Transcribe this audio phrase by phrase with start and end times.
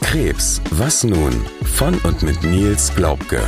[0.00, 1.32] Krebs, was nun?
[1.64, 3.40] Von und mit Nils Glaubke.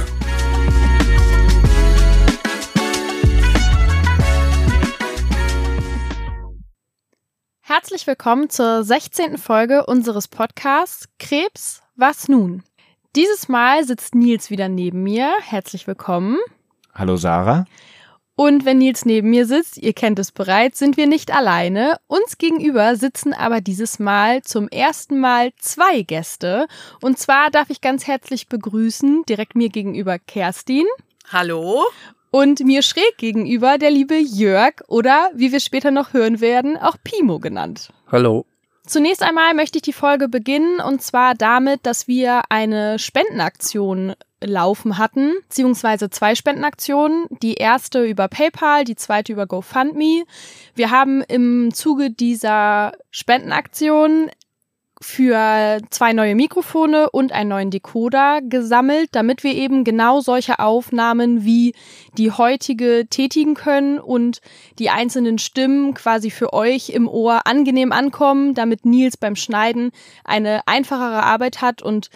[7.60, 9.36] Herzlich willkommen zur 16.
[9.36, 12.62] Folge unseres Podcasts Krebs, was nun?
[13.14, 15.32] Dieses Mal sitzt Nils wieder neben mir.
[15.40, 16.38] Herzlich willkommen.
[16.94, 17.66] Hallo Sarah.
[18.36, 21.98] Und wenn Nils neben mir sitzt, ihr kennt es bereits, sind wir nicht alleine.
[22.08, 26.66] Uns gegenüber sitzen aber dieses Mal zum ersten Mal zwei Gäste.
[27.00, 30.86] Und zwar darf ich ganz herzlich begrüßen, direkt mir gegenüber Kerstin.
[31.30, 31.84] Hallo.
[32.32, 36.96] Und mir schräg gegenüber der liebe Jörg oder, wie wir später noch hören werden, auch
[37.04, 37.90] Pimo genannt.
[38.10, 38.46] Hallo.
[38.84, 44.14] Zunächst einmal möchte ich die Folge beginnen und zwar damit, dass wir eine Spendenaktion
[44.46, 47.26] laufen hatten, beziehungsweise zwei Spendenaktionen.
[47.42, 50.24] Die erste über PayPal, die zweite über GoFundMe.
[50.74, 54.30] Wir haben im Zuge dieser Spendenaktion
[55.04, 61.44] für zwei neue Mikrofone und einen neuen Decoder gesammelt, damit wir eben genau solche Aufnahmen
[61.44, 61.74] wie
[62.16, 64.40] die heutige tätigen können und
[64.78, 69.90] die einzelnen Stimmen quasi für euch im Ohr angenehm ankommen, damit Nils beim Schneiden
[70.24, 72.08] eine einfachere Arbeit hat und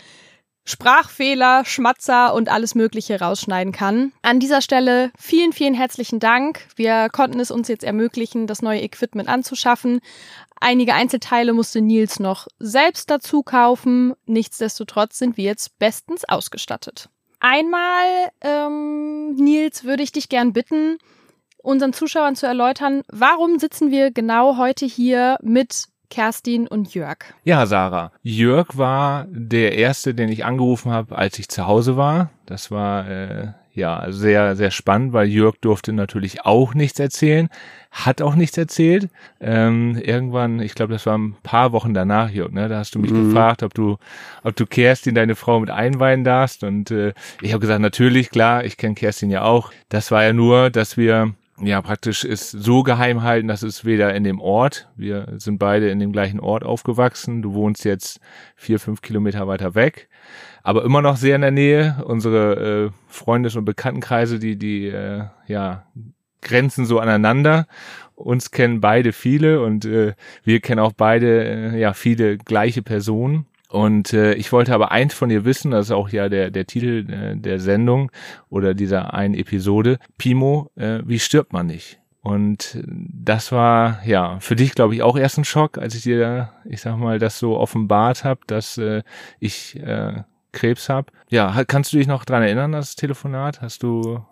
[0.69, 4.13] Sprachfehler, Schmatzer und alles Mögliche rausschneiden kann.
[4.21, 6.67] An dieser Stelle vielen, vielen herzlichen Dank.
[6.77, 10.01] Wir konnten es uns jetzt ermöglichen, das neue Equipment anzuschaffen.
[10.61, 14.13] Einige Einzelteile musste Nils noch selbst dazu kaufen.
[14.27, 17.09] Nichtsdestotrotz sind wir jetzt bestens ausgestattet.
[17.41, 20.99] Einmal, ähm, Nils, würde ich dich gern bitten,
[21.63, 27.19] unseren Zuschauern zu erläutern, warum sitzen wir genau heute hier mit Kerstin und Jörg.
[27.45, 28.13] Ja, Sarah.
[28.23, 32.31] Jörg war der erste, den ich angerufen habe, als ich zu Hause war.
[32.47, 37.49] Das war äh, ja sehr, sehr spannend, weil Jörg durfte natürlich auch nichts erzählen,
[37.91, 39.09] hat auch nichts erzählt.
[39.41, 42.69] Ähm, irgendwann, ich glaube, das war ein paar Wochen danach, Jörg, ne?
[42.69, 43.27] Da hast du mich mhm.
[43.27, 43.97] gefragt, ob du,
[44.43, 46.65] ob du Kerstin, deine Frau, mit einweihen darfst.
[46.65, 49.73] Und äh, ich habe gesagt, natürlich, klar, ich kenne Kerstin ja auch.
[49.89, 54.15] Das war ja nur, dass wir ja praktisch ist so geheim halten, dass es weder
[54.15, 58.21] in dem Ort, wir sind beide in dem gleichen Ort aufgewachsen, du wohnst jetzt
[58.57, 60.09] vier, fünf Kilometer weiter weg,
[60.63, 62.03] aber immer noch sehr in der Nähe.
[62.05, 65.87] Unsere äh, Freundes- und Bekanntenkreise, die, die äh, ja
[66.43, 67.67] grenzen so aneinander.
[68.15, 70.15] Uns kennen beide viele und äh,
[70.45, 73.47] wir kennen auch beide äh, ja viele gleiche Personen.
[73.69, 76.67] Und äh, ich wollte aber eins von dir wissen, das ist auch ja der, der
[76.67, 78.11] Titel äh, der Sendung
[78.49, 79.99] oder dieser einen Episode.
[80.17, 82.01] Pimo, äh, wie stirbt man nicht?
[82.23, 86.51] Und das war ja für dich, glaube ich, auch erst ein Schock, als ich dir,
[86.65, 89.03] ich sag mal, das so offenbart habe, dass äh,
[89.39, 91.13] ich äh, Krebs habe.
[91.31, 93.61] Ja, kannst du dich noch dran erinnern, das Telefonat?
[93.61, 94.25] Hast du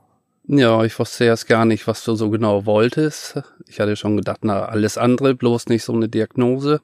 [0.49, 3.43] ja, ich wusste erst gar nicht, was du so genau wolltest.
[3.67, 6.83] Ich hatte schon gedacht, na, alles andere, bloß nicht so eine Diagnose.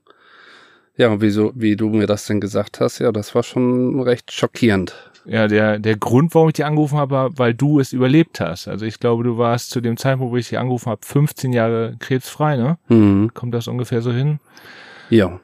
[0.97, 4.31] Ja, wie, so, wie du mir das denn gesagt hast, ja, das war schon recht
[4.31, 4.95] schockierend.
[5.25, 8.69] Ja, der, der Grund, warum ich dich angerufen habe, war, weil du es überlebt hast.
[8.69, 11.97] Also ich glaube, du warst zu dem Zeitpunkt, wo ich dich angerufen habe, 15 Jahre
[11.99, 12.79] krebsfrei, ne?
[12.89, 13.33] Mhm.
[13.33, 14.41] Kommt das ungefähr so hin?
[15.11, 15.41] Ja.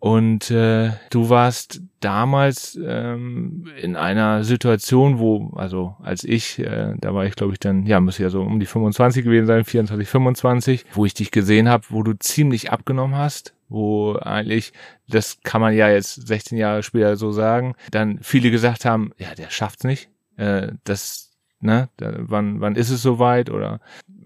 [0.00, 7.14] Und äh, du warst damals ähm, in einer Situation, wo, also als ich, äh, da
[7.14, 10.08] war ich glaube ich dann, ja, müsste ja so um die 25 gewesen sein, 24,
[10.08, 14.72] 25, wo ich dich gesehen habe, wo du ziemlich abgenommen hast, wo eigentlich,
[15.08, 19.34] das kann man ja jetzt 16 Jahre später so sagen, dann viele gesagt haben, ja,
[19.34, 23.50] der schafft's nicht, äh, das, ne, da, wann, wann ist es soweit?
[23.50, 23.80] Oder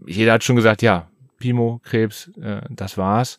[0.06, 1.08] jeder hat schon gesagt, ja,
[1.38, 3.38] Pimo, Krebs, äh, das war's.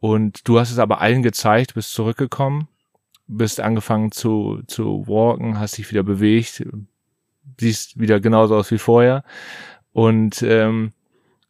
[0.00, 2.68] Und du hast es aber allen gezeigt, bist zurückgekommen,
[3.26, 6.64] bist angefangen zu, zu walken, hast dich wieder bewegt,
[7.58, 9.24] siehst wieder genauso aus wie vorher.
[9.92, 10.92] Und ähm,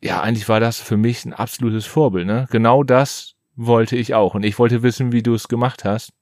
[0.01, 2.27] ja, eigentlich war das für mich ein absolutes Vorbild.
[2.27, 2.47] Ne?
[2.51, 4.35] Genau das wollte ich auch.
[4.35, 6.13] Und ich wollte wissen, wie du es gemacht hast.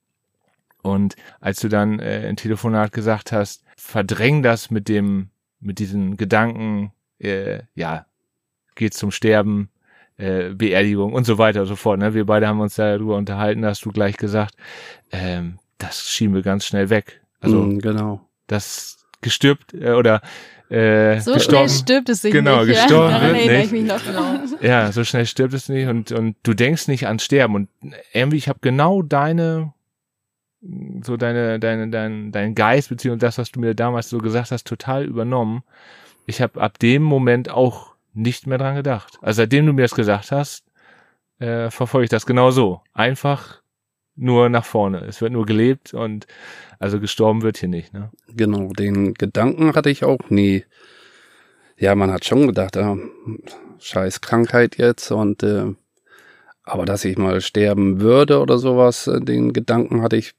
[0.81, 6.15] Und als du dann äh, im Telefonat gesagt hast, verdräng das mit dem, mit diesen
[6.15, 8.05] Gedanken, äh, ja,
[8.75, 9.69] geht zum Sterben,
[10.17, 11.99] äh, Beerdigung und so weiter und so fort.
[11.99, 12.13] Ne?
[12.13, 14.55] Wir beide haben uns darüber unterhalten, hast du gleich gesagt,
[15.11, 17.21] ähm, das schieben wir ganz schnell weg.
[17.41, 18.21] Also mm, genau.
[18.47, 20.21] Das gestirbt äh, oder
[20.69, 21.67] äh, so gestorben.
[21.67, 22.33] schnell stirbt es nicht.
[22.33, 23.31] Genau, nicht, gestorben ja?
[23.33, 23.65] nicht.
[23.65, 24.39] Ich mich noch genau.
[24.61, 27.69] Ja, so schnell stirbt es nicht und und du denkst nicht ans Sterben und
[28.13, 29.73] irgendwie ich habe genau deine
[31.03, 34.65] so deine deine dein dein Geist beziehungsweise das was du mir damals so gesagt hast
[34.65, 35.63] total übernommen.
[36.25, 39.17] Ich habe ab dem Moment auch nicht mehr dran gedacht.
[39.21, 40.65] Also seitdem du mir das gesagt hast,
[41.39, 42.81] äh, verfolge ich das genau so.
[42.93, 43.61] Einfach
[44.15, 45.01] nur nach vorne.
[45.05, 46.25] Es wird nur gelebt und
[46.79, 47.93] also gestorben wird hier nicht.
[47.93, 48.09] Ne?
[48.27, 50.65] Genau, den Gedanken hatte ich auch nie.
[51.77, 52.95] Ja, man hat schon gedacht, äh,
[53.79, 55.73] scheiß Krankheit jetzt und äh,
[56.63, 60.33] Aber dass ich mal sterben würde oder sowas, äh, den Gedanken hatte ich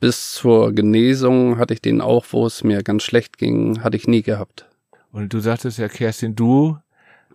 [0.00, 4.06] bis zur Genesung, hatte ich den auch, wo es mir ganz schlecht ging, hatte ich
[4.06, 4.68] nie gehabt.
[5.10, 6.78] Und du sagtest ja, Kerstin, du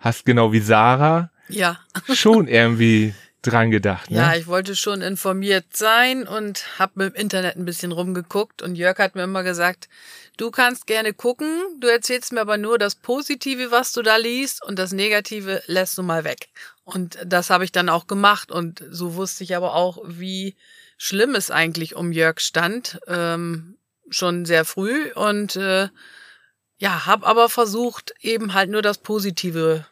[0.04, 1.80] hast genau wie Sarah Ja.
[2.14, 4.10] schon irgendwie dran gedacht.
[4.10, 4.18] Ne?
[4.18, 8.98] Ja, ich wollte schon informiert sein und habe im Internet ein bisschen rumgeguckt und Jörg
[9.00, 9.90] hat mir immer gesagt,
[10.38, 11.48] du kannst gerne gucken,
[11.80, 15.98] du erzählst mir aber nur das Positive, was du da liest und das Negative lässt
[15.98, 16.50] du mal weg.
[16.86, 20.56] Und das habe ich dann auch gemacht und so wusste ich aber auch, wie
[20.98, 23.78] schlimm es eigentlich um Jörg stand, ähm,
[24.10, 25.90] schon sehr früh und äh,
[26.78, 29.86] ja, habe aber versucht, eben halt nur das Positive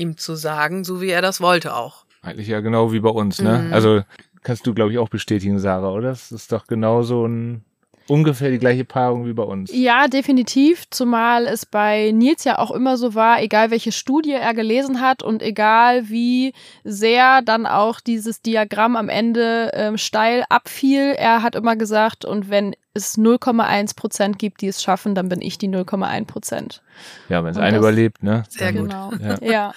[0.00, 2.04] ihm zu sagen, so wie er das wollte auch.
[2.22, 3.58] Eigentlich ja genau wie bei uns, ne?
[3.66, 3.72] Mhm.
[3.72, 4.02] Also
[4.42, 6.08] kannst du, glaube ich, auch bestätigen, Sarah, oder?
[6.08, 7.64] Das ist doch genau so ein
[8.10, 9.70] ungefähr die gleiche Paarung wie bei uns.
[9.72, 10.84] Ja, definitiv.
[10.90, 15.22] Zumal es bei Nils ja auch immer so war, egal welche Studie er gelesen hat
[15.22, 21.54] und egal wie sehr dann auch dieses Diagramm am Ende ähm, steil abfiel, er hat
[21.54, 25.68] immer gesagt, und wenn es 0,1 Prozent gibt, die es schaffen, dann bin ich die
[25.68, 26.82] 0,1 Prozent.
[27.28, 28.42] Ja, wenn es das- überlebt, ne?
[28.48, 28.90] Sehr gut.
[28.90, 29.12] Genau.
[29.20, 29.38] Ja.
[29.42, 29.72] Ja.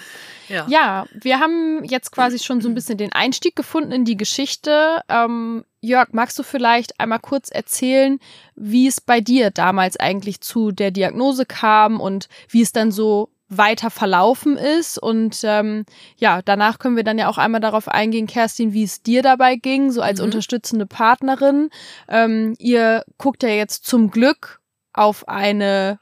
[0.48, 0.66] Ja.
[0.68, 5.00] Ja, wir haben jetzt quasi schon so ein bisschen den Einstieg gefunden in die Geschichte.
[5.08, 8.18] Ähm, Jörg, magst du vielleicht einmal kurz erzählen,
[8.54, 13.30] wie es bei dir damals eigentlich zu der Diagnose kam und wie es dann so
[13.58, 14.98] weiter verlaufen ist?
[14.98, 15.84] Und ähm,
[16.16, 19.56] ja, danach können wir dann ja auch einmal darauf eingehen, Kerstin, wie es dir dabei
[19.56, 20.26] ging, so als Mhm.
[20.26, 21.70] unterstützende Partnerin.
[22.08, 24.60] Ähm, ihr guckt ja jetzt zum Glück
[24.92, 25.98] auf eine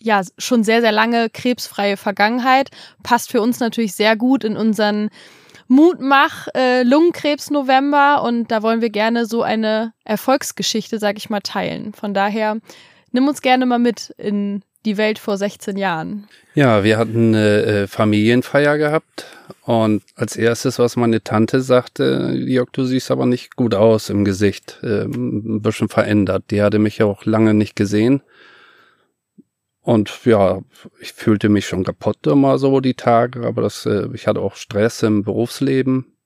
[0.00, 2.70] ja schon sehr, sehr lange krebsfreie Vergangenheit.
[3.02, 5.08] Passt für uns natürlich sehr gut in unseren
[5.68, 11.40] Mutmach äh, Lungenkrebs November und da wollen wir gerne so eine Erfolgsgeschichte, sag ich mal,
[11.40, 11.92] teilen.
[11.92, 12.58] Von daher
[13.10, 16.28] nimm uns gerne mal mit in die Welt vor 16 Jahren.
[16.54, 19.26] Ja, wir hatten eine äh, Familienfeier gehabt
[19.62, 24.24] und als erstes, was meine Tante sagte, Jörg, du siehst aber nicht gut aus im
[24.24, 26.44] Gesicht, ähm, ein bisschen verändert.
[26.50, 28.22] Die hatte mich ja auch lange nicht gesehen.
[29.80, 30.62] Und ja,
[31.00, 34.56] ich fühlte mich schon kaputt immer so die Tage, aber das, äh, ich hatte auch
[34.56, 36.16] Stress im Berufsleben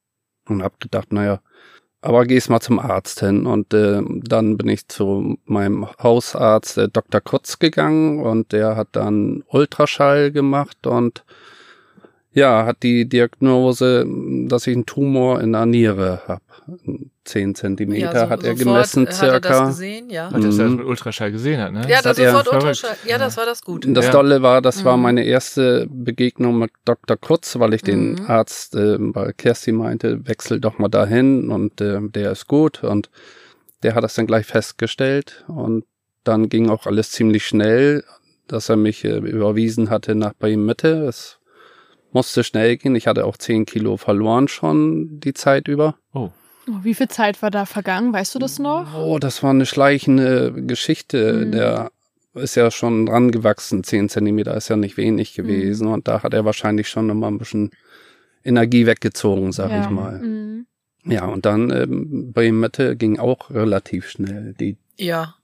[0.49, 1.41] und hab gedacht, naja,
[2.03, 3.47] aber geh's mal zum Arzt hin.
[3.47, 7.21] Und äh, dann bin ich zu meinem Hausarzt äh, Dr.
[7.21, 11.25] Kutz gegangen und der hat dann Ultraschall gemacht und
[12.33, 14.07] ja, hat die Diagnose,
[14.47, 16.43] dass ich einen Tumor in der Niere habe.
[17.25, 19.67] Zehn Zentimeter Ja, so- hat er gemessen, Hat er das circa.
[19.67, 20.31] gesehen, ja.
[20.33, 20.59] Hat das Mhm.
[20.59, 21.83] das mit Ultraschall gesehen hat, ne?
[21.89, 22.55] Ja, das er sofort.
[22.55, 22.97] Ultraschall.
[23.07, 23.93] Ja, das war das Gute.
[23.93, 24.13] Das Ja.
[24.13, 25.03] Dolle war, das war Mhm.
[25.03, 27.19] meine erste Begegnung mit Dr.
[27.19, 28.25] Kutz, weil ich den Mhm.
[28.27, 33.11] Arzt, äh, weil Kersti meinte, wechsel doch mal dahin und äh, der ist gut und
[33.83, 35.85] der hat das dann gleich festgestellt und
[36.25, 38.03] dann ging auch alles ziemlich schnell,
[38.49, 41.05] dass er mich äh, überwiesen hatte nach Bremen Mitte.
[41.07, 41.39] Es
[42.13, 42.97] musste schnell gehen.
[42.97, 45.97] Ich hatte auch zehn Kilo verloren schon die Zeit über.
[46.15, 46.31] Oh.
[46.83, 48.13] Wie viel Zeit war da vergangen?
[48.13, 48.95] Weißt du das noch?
[48.97, 51.45] Oh, das war eine schleichende Geschichte.
[51.47, 51.53] Mhm.
[51.53, 51.91] Der
[52.35, 53.83] ist ja schon dran gewachsen.
[53.85, 55.89] Zehn Zentimeter ist ja nicht wenig gewesen.
[55.89, 57.71] Und da hat er wahrscheinlich schon noch mal ein bisschen
[58.45, 59.83] Energie weggezogen, sag Ja.
[59.83, 60.19] ich mal.
[60.21, 60.67] Mhm.
[61.05, 64.55] Ja, und dann ähm, bei Mitte ging auch relativ schnell.
[64.61, 65.35] Die, Ja,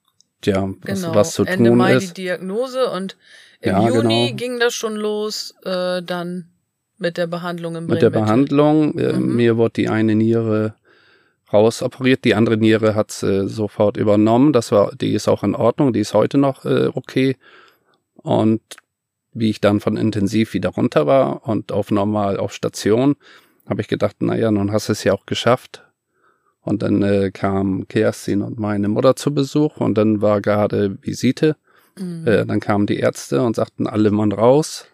[0.44, 1.14] ja, was, genau.
[1.14, 2.17] was zu Ende tun Mai ist.
[2.17, 3.17] die Diagnose und
[3.62, 4.37] im Ja, Juni genau.
[4.37, 6.49] ging das schon los, äh, dann
[6.99, 8.11] mit der Behandlung im Mit der.
[8.11, 8.99] Behandlung.
[8.99, 9.37] Äh, Mhm.
[9.37, 10.75] Mir wurde die eine Niere
[11.53, 14.53] rausoperiert, die andere Niere hat's äh, sofort übernommen.
[14.53, 17.37] Das war, die ist auch in Ordnung, die ist heute noch äh, okay.
[18.15, 18.61] Und
[19.33, 23.17] wie ich dann von intensiv wieder runter war und auf normal auf Station,
[23.69, 25.83] habe ich gedacht, naja, nun hast du es ja auch geschafft.
[26.62, 31.57] Und dann äh, kam Kerstin und meine Mutter zu Besuch und dann war gerade Visite.
[31.97, 32.26] Mhm.
[32.26, 34.87] Äh, dann kamen die Ärzte und sagten, alle Mann raus.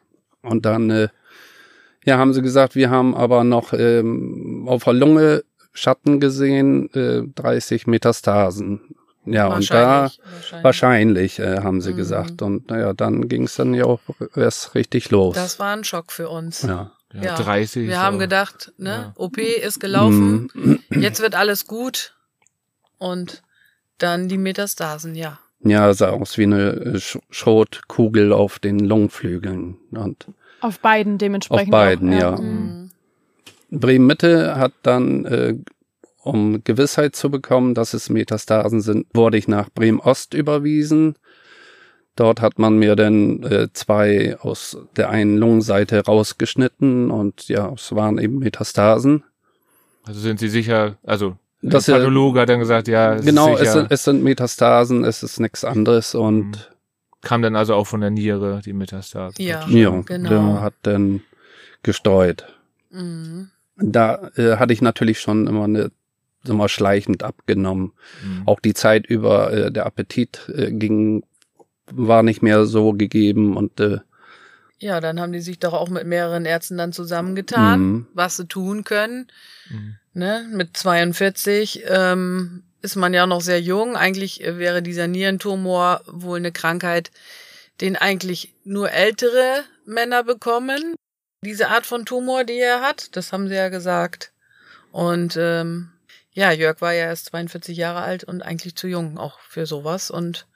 [0.42, 1.09] Und dann, äh,
[2.04, 7.22] ja, haben sie gesagt, wir haben aber noch ähm, auf der Lunge Schatten gesehen, äh,
[7.34, 8.80] 30 Metastasen.
[9.24, 10.10] Ja, und da
[10.62, 11.38] wahrscheinlich, wahrscheinlich.
[11.38, 11.96] äh, haben sie Mhm.
[11.96, 12.42] gesagt.
[12.42, 14.00] Und naja, dann ging es dann ja auch
[14.34, 15.36] erst richtig los.
[15.36, 16.62] Das war ein Schock für uns.
[16.62, 16.92] ja.
[17.14, 17.36] Ja, Ja.
[17.36, 17.86] 30.
[17.88, 18.20] Wir haben so.
[18.20, 19.12] gedacht, ne, Ja.
[19.16, 20.78] OP ist gelaufen, Mhm.
[20.90, 22.16] jetzt wird alles gut
[22.98, 23.42] und
[23.98, 25.38] dann die Metastasen, ja.
[25.60, 29.76] Ja, sah aus wie eine äh, Sch Schrotkugel auf den Lungenflügeln.
[29.92, 30.26] Und
[30.60, 31.66] Auf beiden dementsprechend.
[31.68, 32.30] Auf beiden, auch, ja.
[32.40, 32.81] Mhm.
[33.72, 35.54] Bremen Mitte hat dann, äh,
[36.22, 41.16] um Gewissheit zu bekommen, dass es Metastasen sind, wurde ich nach Bremen Ost überwiesen.
[42.14, 47.94] Dort hat man mir dann äh, zwei aus der einen Lungenseite rausgeschnitten und ja, es
[47.94, 49.24] waren eben Metastasen.
[50.04, 53.52] Also sind Sie sicher, also Das, der Pathologe hat dann gesagt, ja, es genau, ist
[53.54, 56.56] es sicher, sind, es sind Metastasen, es ist nichts anderes und Mhm.
[57.22, 59.42] kam dann also auch von der Niere, die Metastasen.
[59.42, 59.66] Ja.
[59.68, 60.28] ja, genau.
[60.28, 61.22] der hat dann
[61.82, 62.44] gestreut.
[62.90, 63.48] Mhm.
[63.82, 65.90] Da äh, hatte ich natürlich schon immer eine
[66.44, 67.92] immer schleichend abgenommen.
[68.24, 68.42] Mhm.
[68.46, 71.24] Auch die Zeit über äh, der Appetit äh, ging
[71.86, 73.98] war nicht mehr so gegeben und äh,
[74.78, 78.06] Ja, dann haben die sich doch auch mit mehreren Ärzten dann zusammengetan, Mhm.
[78.14, 79.28] was sie tun können.
[79.70, 79.94] Mhm.
[80.14, 80.46] Ne?
[80.52, 83.94] Mit 42 ähm, ist man ja noch sehr jung.
[83.96, 87.12] Eigentlich äh, wäre dieser Nierentumor wohl eine Krankheit,
[87.80, 90.96] den eigentlich nur ältere Männer bekommen.
[91.42, 94.32] Diese Art von Tumor, die er hat, das haben sie ja gesagt.
[94.92, 95.90] Und ähm,
[96.32, 100.11] ja, Jörg war ja erst 42 Jahre alt und eigentlich zu jung auch für sowas.
[100.11, 100.46] Und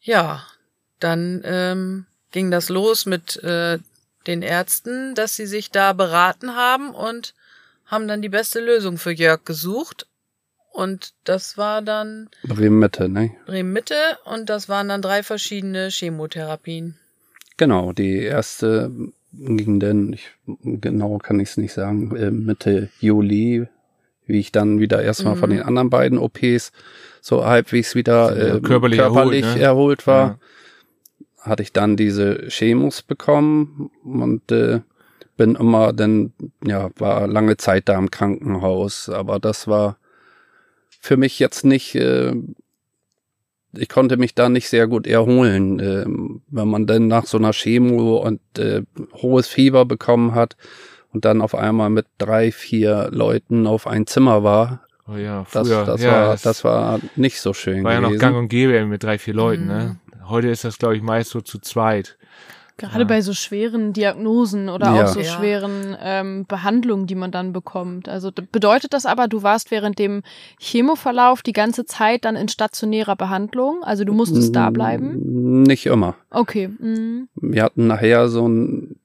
[0.00, 0.46] ja,
[1.00, 3.78] dann ähm, ging das los mit äh,
[4.26, 7.34] den Ärzten, dass sie sich da beraten haben und
[7.86, 10.06] haben dann die beste Lösung für Jörg gesucht.
[10.70, 13.30] Und das war dann Bremen Mitte, ne?
[13.46, 16.98] Bremen Mitte und das waren dann drei verschiedene Chemotherapien.
[17.56, 18.90] Genau, die erste
[19.38, 20.30] ging dann, ich,
[20.62, 23.66] genau kann ich es nicht sagen, äh, Mitte Juli,
[24.26, 25.54] wie ich dann wieder erstmal von Mhm.
[25.54, 26.72] den anderen beiden OPs
[27.20, 29.62] so halbwegs wieder Ja, äh, körperlich körperlich, erholt, ne?
[29.62, 30.38] erholt war, Ja.
[31.50, 34.80] hatte ich dann diese Chemos bekommen und äh,
[35.36, 36.32] bin immer dann,
[36.64, 39.98] ja, war lange Zeit da im Krankenhaus, aber das war
[41.00, 42.32] für mich jetzt nicht, äh,
[43.78, 47.52] ich konnte mich da nicht sehr gut erholen, ähm, wenn man dann nach so einer
[47.52, 48.82] Chemo und äh,
[49.14, 50.56] hohes Fieber bekommen hat
[51.12, 54.82] und dann auf einmal mit drei, vier Leuten auf ein Zimmer war.
[55.06, 55.84] Oh ja, Das, früher.
[55.84, 58.14] das, ja, war, das, das war nicht so schön war ja gewesen.
[58.14, 59.68] noch gang und gäbe mit drei, vier Leuten, Mhm.
[59.68, 59.96] ne?
[60.26, 62.16] Heute ist das, glaube ich, meist so zu zweit.
[62.76, 63.04] Gerade Ja.
[63.04, 65.04] bei so schweren Diagnosen oder Ja.
[65.04, 65.26] auch so Ja.
[65.26, 68.08] schweren ähm, Behandlungen, die man dann bekommt.
[68.08, 70.22] Also bedeutet das aber, du warst während dem
[70.60, 73.84] Chemoverlauf die ganze Zeit dann in stationärer Behandlung?
[73.84, 75.62] Also du musstest da bleiben?
[75.62, 76.16] Nicht immer.
[76.30, 76.68] Okay.
[76.68, 77.28] Mhm.
[77.36, 78.96] Wir hatten nachher so ein,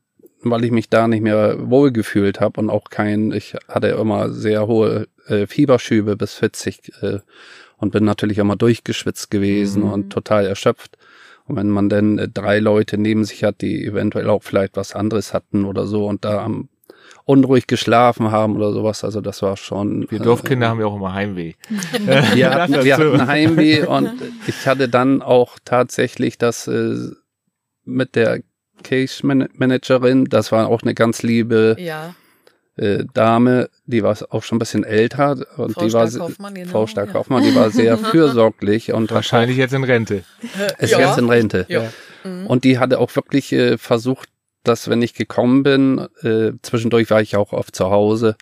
[0.41, 4.65] weil ich mich da nicht mehr wohlgefühlt habe und auch kein, ich hatte immer sehr
[4.67, 7.19] hohe äh, Fieberschübe bis 40 äh,
[7.77, 9.91] und bin natürlich immer durchgeschwitzt gewesen Mhm.
[9.91, 10.97] und total erschöpft.
[11.49, 14.93] Und wenn man dann äh, drei Leute neben sich hat, die eventuell auch vielleicht was
[14.95, 16.69] anderes hatten oder so und da am
[17.25, 20.09] unruhig geschlafen haben oder sowas, also das war schon.
[20.11, 21.53] Wir äh, Dorfkinder haben ja auch immer Heimweh.
[22.33, 24.11] wir hatten, wir hatten Heimweh und
[24.47, 26.95] ich hatte dann auch tatsächlich das äh,
[27.83, 28.41] mit der
[28.83, 32.13] Case Man- Managerin, das war auch eine ganz liebe Ja,
[32.79, 36.71] äh, Dame, die war auch schon ein bisschen älter und Frau die war Stark-Kaufmann, genau,
[36.71, 36.87] Frau ja.
[36.87, 40.23] Stark-Kaufmann, die war sehr fürsorglich und Wahrscheinlich jetzt in Rente.
[40.79, 40.99] ist ja.
[40.99, 41.65] jetzt in Rente.
[41.69, 41.91] Ja.
[42.23, 42.47] Mhm.
[42.47, 44.29] Und die hatte auch wirklich äh, versucht,
[44.63, 48.35] dass wenn ich gekommen bin, äh, zwischendurch war ich auch oft zu Hause,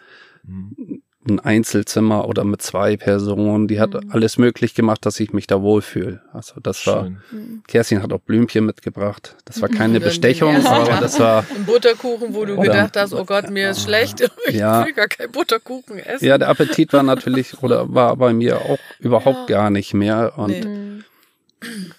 [0.47, 1.01] Mhm.
[1.29, 4.11] Ein Einzelzimmer oder mit zwei Personen, die hat Mhm.
[4.11, 6.21] alles möglich gemacht, dass ich mich da wohlfühle.
[6.33, 7.17] Also das war, Schön.
[7.31, 7.63] Mhm.
[7.67, 9.35] Kerstin hat auch Blümchen mitgebracht.
[9.45, 13.25] Das war keine Bestechung, aber das war, Ein Butterkuchen, wo du Oder- gedacht hast, oh
[13.25, 14.85] Gott, mir ist schlecht, ich Ja.
[14.85, 16.25] will gar kein Butterkuchen essen.
[16.25, 19.57] ja, der Appetit war natürlich, oder war bei mir auch überhaupt Ja.
[19.57, 20.33] gar nicht mehr.
[20.37, 21.03] Und Nee.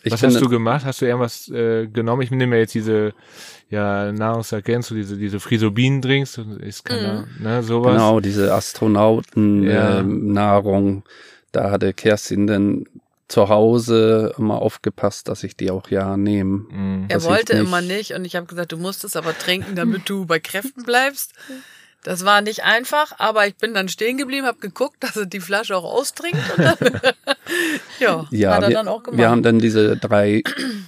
[0.04, 0.84] Ich Was finde, hast du gemacht?
[0.84, 2.22] Hast du irgendwas äh, genommen?
[2.22, 3.12] Ich nehme jetzt diese
[3.70, 7.92] ja, Nahrungsergänzung, diese, diese Frisobin-Drinks, ist keine, ne, sowas.
[7.92, 10.02] genau, diese Astronauten Ja.
[10.02, 11.02] Nahrung,
[11.52, 12.84] da hatte Kerstin dann
[13.28, 16.64] zu Hause immer aufgepasst, dass ich die auch ja nehme.
[16.70, 17.04] Mhm.
[17.08, 20.08] Er wollte nicht- immer nicht und ich habe gesagt, du musst es aber trinken, damit
[20.08, 21.32] du bei Kräften bleibst.
[22.04, 25.40] Das war nicht einfach, aber ich bin dann stehen geblieben, habe geguckt, dass er die
[25.40, 26.76] Flasche auch austrinkt und dann,
[28.00, 29.18] ja, Ja, hat er wir, dann auch gemacht.
[29.18, 30.42] wir haben dann diese drei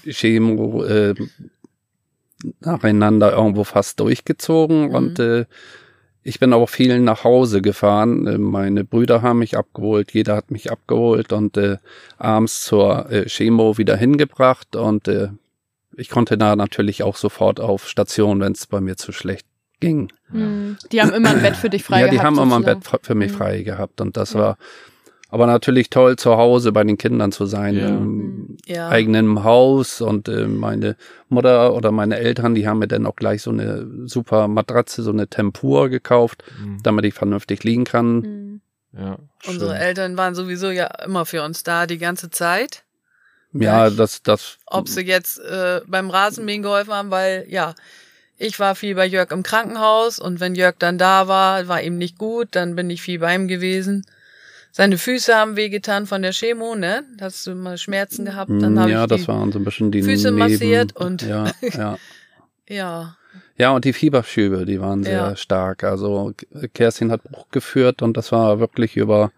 [0.08, 1.14] Chemo äh,
[2.60, 4.94] nacheinander irgendwo fast durchgezogen Mhm.
[4.94, 5.46] und äh,
[6.22, 8.26] ich bin auch vielen nach Hause gefahren.
[8.26, 11.78] Äh, Meine Brüder haben mich abgeholt, jeder hat mich abgeholt und äh,
[12.18, 15.28] abends zur äh, Chemo wieder hingebracht und äh,
[15.96, 19.46] ich konnte da natürlich auch sofort auf Station, wenn es bei mir zu schlecht
[19.80, 20.12] ging.
[20.30, 20.76] Mhm.
[20.92, 22.14] Die haben immer ein Bett für dich frei ja, gehabt.
[22.14, 22.80] die haben immer ein sozusagen.
[22.92, 23.36] Bett für mich Mhm.
[23.36, 24.40] frei gehabt und das Ja.
[24.40, 24.58] war
[25.30, 27.88] aber natürlich toll, zu Hause bei den Kindern zu sein, Ja.
[27.88, 28.88] im ja.
[28.88, 30.96] eigenen Haus und äh, meine
[31.28, 35.10] Mutter oder meine Eltern, die haben mir dann auch gleich so eine super Matratze, so
[35.10, 36.78] eine Tempur gekauft, Mhm.
[36.82, 38.20] damit ich vernünftig liegen kann.
[38.20, 38.60] Mhm.
[38.92, 39.80] Ja, Unsere schön.
[39.80, 42.82] Eltern waren sowieso ja immer für uns da, die ganze Zeit.
[43.52, 47.74] Ja, Ja, das, das, Ob sie jetzt äh, beim Rasenmähen geholfen haben, weil ja,
[48.36, 51.98] ich war viel bei Jörg im Krankenhaus und wenn Jörg dann da war, war ihm
[51.98, 54.04] nicht gut, dann bin ich viel bei ihm gewesen.
[54.72, 57.04] Seine Füße haben wehgetan von der Chemo, ne?
[57.20, 58.50] Hast du mal Schmerzen gehabt?
[58.50, 61.50] Dann habe ja, ich das waren so ein bisschen die Füße Neben, massiert und- ja,
[61.74, 61.98] ja.
[62.68, 63.16] ja,
[63.56, 65.36] Ja, und die Fieberschübe, die waren sehr Ja.
[65.36, 65.82] stark.
[65.84, 66.32] Also
[66.72, 69.32] Kerstin hat Buch geführt und das war wirklich über,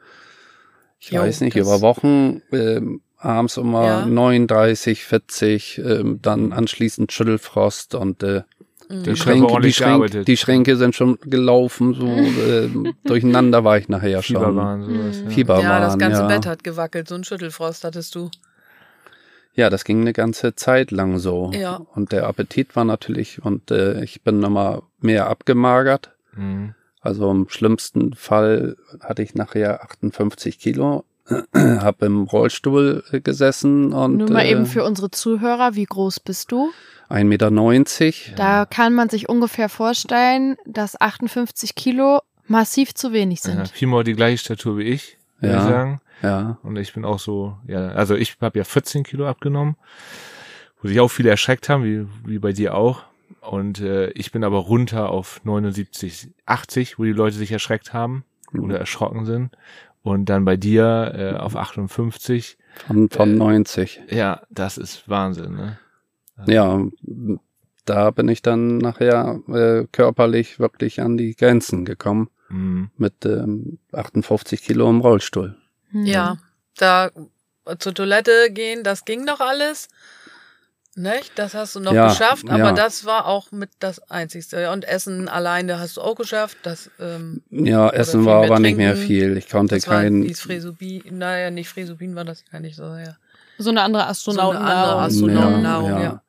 [1.01, 4.07] ich Jo, weiß nicht, über Wochen, ähm, abends immer Ja.
[4.07, 8.43] 39, 40, ähm, dann anschließend Schüttelfrost und äh,
[8.93, 12.69] Die Körper Schränke, die, Schränke, die Schränke sind schon gelaufen, so äh,
[13.05, 14.37] durcheinander war ich nachher schon.
[14.37, 15.21] Fieberwahn, sowas.
[15.25, 15.31] Ja.
[15.31, 16.29] Fieberwahn, ja, das ganze ja.
[16.29, 17.09] Bett hat gewackelt.
[17.09, 18.31] So ein Schüttelfrost hattest du.
[19.55, 21.51] Ja, das ging eine ganze Zeit lang so.
[21.55, 21.83] Ja.
[21.95, 26.13] Und der Appetit war natürlich, und äh, ich bin immer mehr abgemagert.
[26.35, 26.75] Mhm.
[27.01, 31.05] Also im schlimmsten Fall hatte ich nachher 58 Kilo,
[31.55, 36.21] habe im Rollstuhl äh, gesessen und Nur mal äh, eben für unsere Zuhörer, wie groß
[36.21, 36.71] bist du?
[37.11, 37.51] 1,90 Meter.
[38.37, 43.69] Da kann man sich ungefähr vorstellen, dass 58 Kilo massiv zu wenig Ja, sind.
[43.69, 45.59] Fimo die gleiche Statur wie ich, würde Ja.
[45.61, 46.01] ich sagen.
[46.23, 49.77] Ja, Und ich bin auch so, ja, also ich habe ja 14 Kilo abgenommen,
[50.81, 53.03] wo sich auch viele erschreckt haben, wie, wie bei dir auch.
[53.41, 58.25] Und äh, ich bin aber runter auf 79, 80, wo die Leute sich erschreckt haben
[58.53, 58.65] Mhm.
[58.65, 59.51] oder erschrocken sind.
[60.05, 62.57] Und dann bei dir äh, auf 58.
[62.87, 64.01] von, von Äh, 90.
[64.11, 65.79] Ja, das ist Wahnsinn, ne?
[66.47, 66.81] Ja,
[67.85, 72.91] da bin ich dann nachher äh, körperlich wirklich an die Grenzen gekommen Mhm.
[72.99, 75.57] mit ähm, 58 Kilo im Rollstuhl.
[75.91, 76.05] Hm.
[76.05, 76.37] Ja,
[76.77, 77.11] da
[77.79, 79.89] zur Toilette gehen, das ging noch alles.
[80.95, 81.33] Nicht?
[81.39, 82.73] Das hast du noch Ja, geschafft, aber ja.
[82.73, 84.71] das war auch mit das Einzigste.
[84.71, 86.59] Und Essen alleine hast du auch geschafft.
[86.65, 89.07] Das, ähm, Ja, Essen war aber nicht mehr trinken.
[89.09, 89.37] viel.
[89.39, 90.29] Ich konnte das war kein.
[90.35, 93.17] Fresubin, naja, nicht Fresubin war das gar nicht so, ja.
[93.57, 96.23] So eine andere So eine andere Astronautennahrung, ja.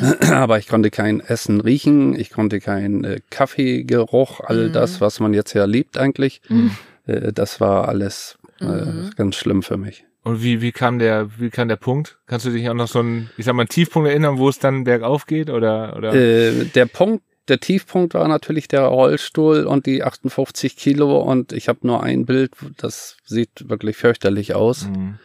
[0.32, 4.72] Aber ich konnte kein Essen riechen, ich konnte keinen äh, Kaffeegeruch, all Mhm.
[4.72, 6.40] das, was man jetzt ja liebt eigentlich.
[6.48, 6.70] Mhm.
[7.06, 9.10] Äh, das war alles äh, Mhm.
[9.16, 10.04] ganz schlimm für mich.
[10.24, 12.18] Und wie, wie kam der, wie kam der Punkt?
[12.26, 14.58] Kannst du dich auch noch so einen, ich sag mal, einen Tiefpunkt erinnern, wo es
[14.58, 16.12] dann bergauf geht oder, oder?
[16.12, 21.68] Äh, der Punkt, der Tiefpunkt war natürlich der Rollstuhl und die 58 Kilo und ich
[21.68, 24.86] habe nur ein Bild, das sieht wirklich fürchterlich aus.
[24.88, 25.18] Mhm.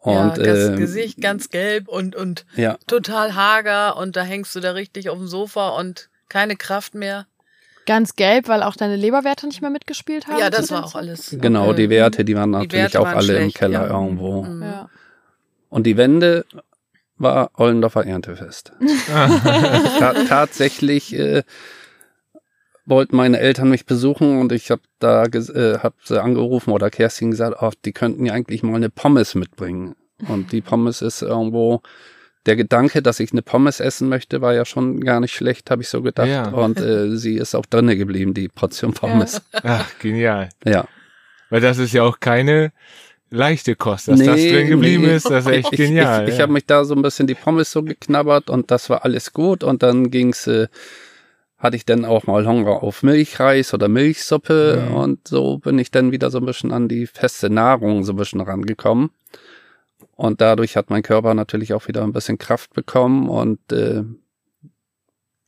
[0.00, 4.54] Und ja, das ähm, Gesicht ganz gelb und, und ja, total hager und da hängst
[4.54, 7.26] du da richtig auf dem Sofa und keine Kraft mehr.
[7.86, 10.40] Ganz gelb, weil auch deine Leberwerte nicht mehr mitgespielt haben.
[10.40, 11.36] Ja, das war auch alles.
[11.40, 13.94] genau, die Werte, die waren die natürlich Werte auch waren alle im schlecht, Keller ja.
[13.94, 14.42] irgendwo.
[14.42, 14.62] Mhm.
[14.62, 14.90] Ja.
[15.68, 16.44] Und die Wende
[17.16, 18.72] war Ollendorfer Erntefest.
[19.98, 21.44] Ta tatsächlich äh,
[22.86, 27.32] wollten meine Eltern mich besuchen und ich habe da äh, hab sie angerufen oder Kerstin
[27.32, 29.96] gesagt, oh, die könnten ja eigentlich mal eine Pommes mitbringen.
[30.28, 31.82] Und die Pommes ist irgendwo
[32.46, 35.82] der Gedanke, dass ich eine Pommes essen möchte, war ja schon gar nicht schlecht, habe
[35.82, 36.28] ich so gedacht.
[36.28, 36.48] Ja.
[36.48, 39.42] Und äh, sie ist auch drinne geblieben, die Portion Pommes.
[39.52, 40.48] Ach, genial.
[40.64, 40.86] Ja.
[41.50, 42.72] Weil das ist ja auch keine
[43.30, 45.16] leichte Kost, dass das Nee, drin geblieben nee.
[45.16, 46.24] ist, das ist echt ich, genial.
[46.24, 46.42] Ich, ich ja.
[46.42, 49.64] habe mich da so ein bisschen die Pommes so geknabbert und das war alles gut
[49.64, 50.68] und dann ging's, äh,
[51.58, 54.94] hatte ich dann auch mal Hunger auf Milchreis oder Milchsuppe Mhm.
[54.94, 58.16] und so bin ich dann wieder so ein bisschen an die feste Nahrung so ein
[58.16, 59.10] bisschen rangekommen.
[60.14, 64.02] Und dadurch hat mein Körper natürlich auch wieder ein bisschen Kraft bekommen und äh,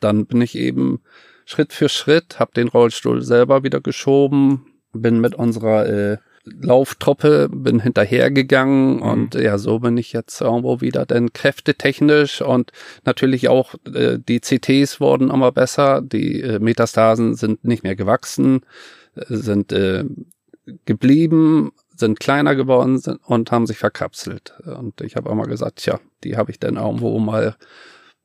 [0.01, 1.03] dann bin ich eben
[1.45, 6.19] Schritt für Schritt, habe den Rollstuhl selber wieder geschoben, bin mit unserer äh,
[6.61, 9.03] Lauftruppe, bin hinterhergegangen Mhm.
[9.03, 12.73] und ja, so bin ich jetzt irgendwo wieder denn kräftetechnisch und
[13.05, 18.61] natürlich auch äh, die CTs wurden immer besser, die äh, Metastasen sind nicht mehr gewachsen,
[19.15, 20.05] äh, sind äh,
[20.85, 24.55] geblieben, sind kleiner geworden sind und haben sich verkapselt.
[24.65, 27.57] Und ich habe immer gesagt, tja, die habe ich dann irgendwo mal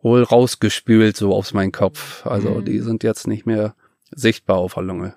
[0.01, 2.25] wohl rausgespült, so aus meinem Kopf.
[2.25, 2.65] Also Mhm.
[2.65, 3.75] die sind jetzt nicht mehr
[4.11, 5.15] sichtbar auf der Lunge.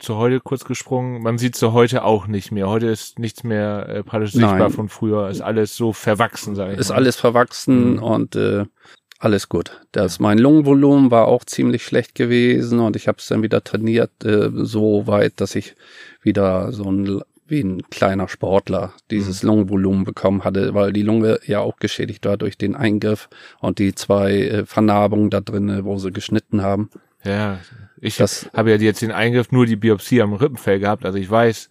[0.00, 1.22] Zu heute kurz gesprungen.
[1.22, 2.68] Man sieht so heute auch nicht mehr.
[2.68, 4.48] Heute ist nichts mehr äh, praktisch Nein.
[4.50, 5.28] sichtbar von früher.
[5.28, 6.96] Ist alles so verwachsen, sag ich Ist mal.
[6.96, 8.02] alles verwachsen Mhm.
[8.02, 8.64] und äh,
[9.18, 9.80] alles gut.
[9.92, 14.24] Das mein Lungenvolumen war auch ziemlich schlecht gewesen und ich habe es dann wieder trainiert,
[14.24, 15.74] äh, so weit, dass ich
[16.22, 21.60] wieder so ein wie ein kleiner Sportler dieses Lungenvolumen bekommen hatte, weil die Lunge ja
[21.60, 23.28] auch geschädigt war durch den Eingriff
[23.60, 26.90] und die zwei äh, Vernarbungen da drinnen, wo sie geschnitten haben.
[27.22, 27.60] Ja,
[28.00, 31.04] ich Das- habe ja jetzt den Eingriff nur die Biopsie am Rippenfell gehabt.
[31.04, 31.70] Also ich weiß,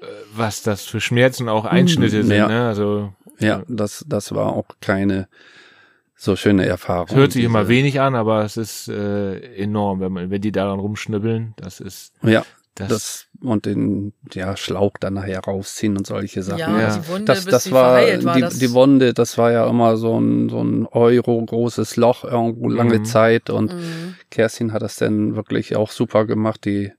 [0.00, 2.36] äh, was das für Schmerzen auch Einschnitte sind.
[2.36, 2.48] ja.
[2.48, 2.66] Ne?
[2.66, 5.28] Also Ja, das das war auch keine
[6.14, 7.06] so schöne Erfahrung.
[7.08, 10.52] es hört sich immer wenig an, aber es ist äh, enorm, wenn man, wenn die
[10.52, 11.54] daran rumschnibbeln.
[11.56, 12.44] Das ist Ja,
[12.76, 12.88] das.
[12.88, 16.58] das und den ja, Schlauch dann nachher rausziehen und solche Sachen.
[16.60, 16.96] Ja, Ja.
[16.98, 18.34] die Wunde, das, bis das sie war, war.
[18.34, 22.24] die, das, die Wunde, das war ja immer so ein, so ein Euro großes Loch
[22.24, 23.04] irgendwo lange Mhm.
[23.04, 24.14] Zeit und Mhm.
[24.30, 26.64] Kerstin hat das dann wirklich auch super gemacht.
[26.64, 26.92] Die,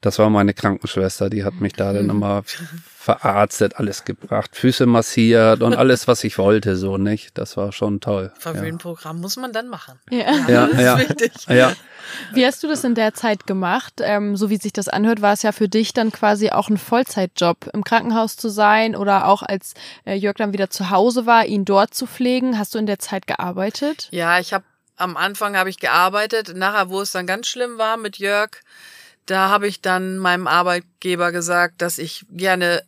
[0.00, 2.10] das war meine Krankenschwester, die hat mich da dann Mhm.
[2.10, 2.42] immer
[3.04, 7.36] verarztet, alles gebracht, Füße massiert und alles, was ich wollte, so nicht.
[7.36, 8.32] Das war schon toll.
[8.34, 8.40] Ja.
[8.40, 10.00] Verwöhnprogramm muss man dann machen.
[10.10, 10.32] Ja.
[10.48, 10.96] Ja, das ja.
[10.96, 11.32] ist wichtig.
[11.48, 11.72] Ja,
[12.32, 13.94] Wie hast du das in der Zeit gemacht?
[14.00, 16.78] Ähm, so wie sich das anhört, war es ja für dich dann quasi auch ein
[16.78, 19.74] Vollzeitjob, im Krankenhaus zu sein oder auch als
[20.06, 22.58] äh, Jörg dann wieder zu Hause war, ihn dort zu pflegen.
[22.58, 24.08] Hast du in der Zeit gearbeitet?
[24.10, 24.64] Ja, ich habe
[24.96, 28.50] am Anfang habe ich gearbeitet, nachher, wo es dann ganz schlimm war mit Jörg,
[29.26, 32.82] da habe ich dann meinem Arbeitgeber gesagt, dass ich gerne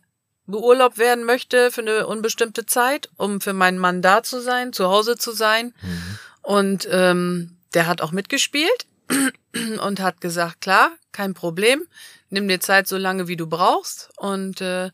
[0.47, 4.87] beurlaubt werden möchte für eine unbestimmte Zeit, um für meinen Mann da zu sein, zu
[4.87, 5.73] Hause zu sein.
[5.81, 6.19] Mhm.
[6.41, 8.87] Und ähm, der hat auch mitgespielt
[9.81, 11.85] und hat gesagt, klar, kein Problem,
[12.29, 14.09] nimm dir Zeit so lange, wie du brauchst.
[14.17, 14.91] Und äh,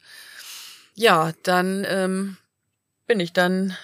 [0.96, 2.38] ja, dann ähm,
[3.06, 3.78] bin ich dann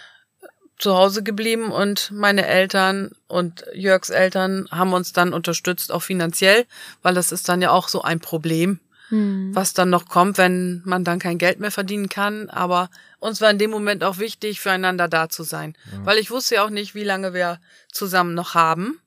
[0.80, 6.66] zu Hause geblieben und meine Eltern und Jörgs Eltern haben uns dann unterstützt, auch finanziell,
[7.02, 9.52] weil das ist dann ja auch so ein Problem, Hm.
[9.56, 12.50] was dann noch kommt, wenn man dann kein Geld mehr verdienen kann.
[12.50, 16.56] Aber uns war in dem Moment auch wichtig, füreinander da zu sein, weil ich wusste
[16.56, 17.60] ja auch nicht, wie lange wir
[17.92, 19.00] zusammen noch haben.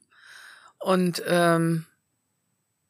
[0.79, 1.87] Und ähm,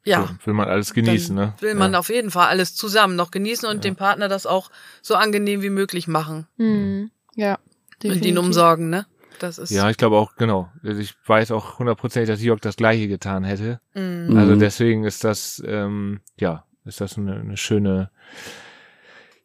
[0.05, 1.55] ja, So, will man alles genießen, dann ne?
[1.61, 1.99] will man ja.
[1.99, 4.71] auf jeden Fall alles zusammen noch genießen und dem Partner das auch
[5.01, 7.11] so angenehm wie möglich machen Hm.
[7.37, 7.55] Ja.
[7.57, 8.39] und ihn definitiv.
[8.39, 9.07] umsorgen, ne?
[9.39, 10.71] Das ist Ja, ich glaube auch, genau.
[10.83, 13.81] Also ich weiß auch hundertprozentig, dass Jörg das Gleiche getan hätte.
[13.95, 14.37] Mm.
[14.37, 14.59] Also Mhm.
[14.61, 18.11] deswegen ist das, ähm, ja, ist das eine, eine schöne,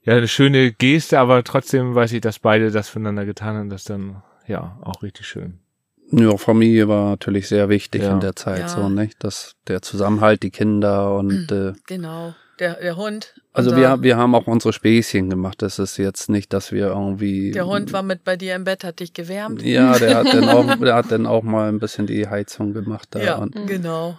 [0.03, 3.83] ja, eine schöne Geste, aber trotzdem weiß ich, dass beide das füreinander getan haben, das
[3.83, 5.59] dann, ja, auch richtig schön.
[6.11, 8.13] Ja, Familie war natürlich sehr wichtig Ja.
[8.13, 8.67] in der Zeit, Ja.
[8.69, 9.21] so, nicht?
[9.23, 12.33] Das, der Zusammenhalt, die Kinder und, äh, Genau.
[12.59, 13.35] Der, der Hund.
[13.53, 15.61] also wir, wir haben auch unsere Späßchen gemacht.
[15.61, 17.51] Das ist jetzt nicht, dass wir irgendwie.
[17.51, 19.61] Der Hund war mit bei dir im Bett, hat dich gewärmt.
[19.61, 23.09] Ja, der hat dann auch, der hat dann auch mal ein bisschen die Heizung gemacht
[23.11, 23.19] da.
[23.21, 24.17] Ja, Und genau.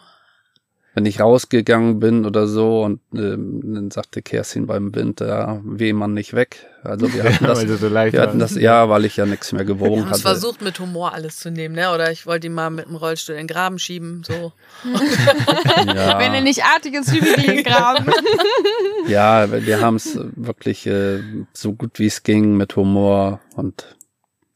[0.94, 5.92] Wenn ich rausgegangen bin oder so und ähm, dann sagte Kerstin beim Wind, ja, weh
[5.92, 6.66] man nicht weg.
[6.82, 9.26] Also wir hatten das, Weil du so leicht wir hatten das, ja, weil ich ja
[9.26, 10.40] nichts mehr Wir gewogen haben es hatte.
[10.40, 11.92] versucht, mit Humor alles zu nehmen, ne?
[11.92, 14.52] Oder ich wollte ihn mal mit dem Rollstuhl in den Graben schieben, so.
[14.84, 16.18] Ja.
[16.18, 18.06] Wenn er nicht artig ins Hügel graben.
[19.06, 21.20] Ja, wir haben es wirklich äh,
[21.52, 23.96] so gut wie es ging mit Humor und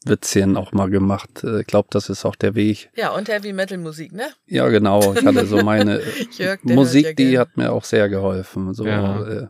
[0.06, 1.44] Witzchen auch mal gemacht.
[1.44, 2.90] Äh, Ich glaube, das ist auch der Weg.
[2.96, 4.24] Ja, und Heavy Metal Musik, ne?
[4.46, 5.14] Ja, genau.
[5.14, 6.00] Ich hatte so meine
[6.38, 7.40] Jörg, der Musik, ja die gern.
[7.40, 8.74] hat mir auch sehr geholfen.
[8.74, 9.26] So, Ja.
[9.26, 9.46] äh,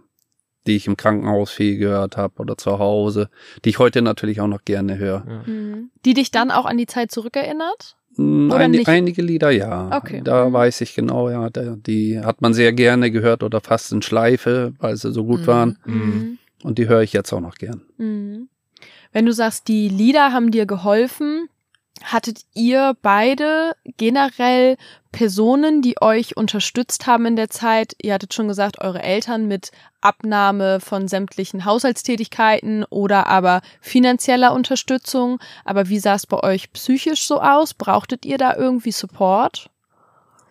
[0.67, 3.29] die ich im Krankenhaus viel gehört habe oder zu Hause,
[3.65, 5.25] die ich heute natürlich auch noch gerne höre.
[5.45, 5.91] Hm.
[6.05, 7.97] Die dich dann auch an die Zeit zurückerinnert?
[8.17, 9.91] Oder Ein, einige Lieder ja.
[9.97, 10.21] Okay.
[10.23, 10.53] Da Mhm.
[10.53, 14.97] weiß ich genau, ja, die hat man sehr gerne gehört oder fast in Schleife, weil
[14.97, 15.47] sie so gut Mhm.
[15.47, 15.79] waren.
[15.87, 16.38] Mhm.
[16.62, 17.83] Und die höre ich jetzt auch noch gern.
[19.12, 21.48] Wenn du sagst, die Lieder haben dir geholfen,
[22.03, 24.77] hattet ihr beide generell
[25.12, 27.94] Personen, die euch unterstützt haben in der Zeit?
[28.01, 29.70] Ihr hattet schon gesagt, eure Eltern mit
[30.01, 35.38] Abnahme von sämtlichen Haushaltstätigkeiten oder aber finanzieller Unterstützung.
[35.64, 37.75] Aber wie sah es bei euch psychisch so aus?
[37.75, 39.68] Brauchtet ihr da irgendwie Support?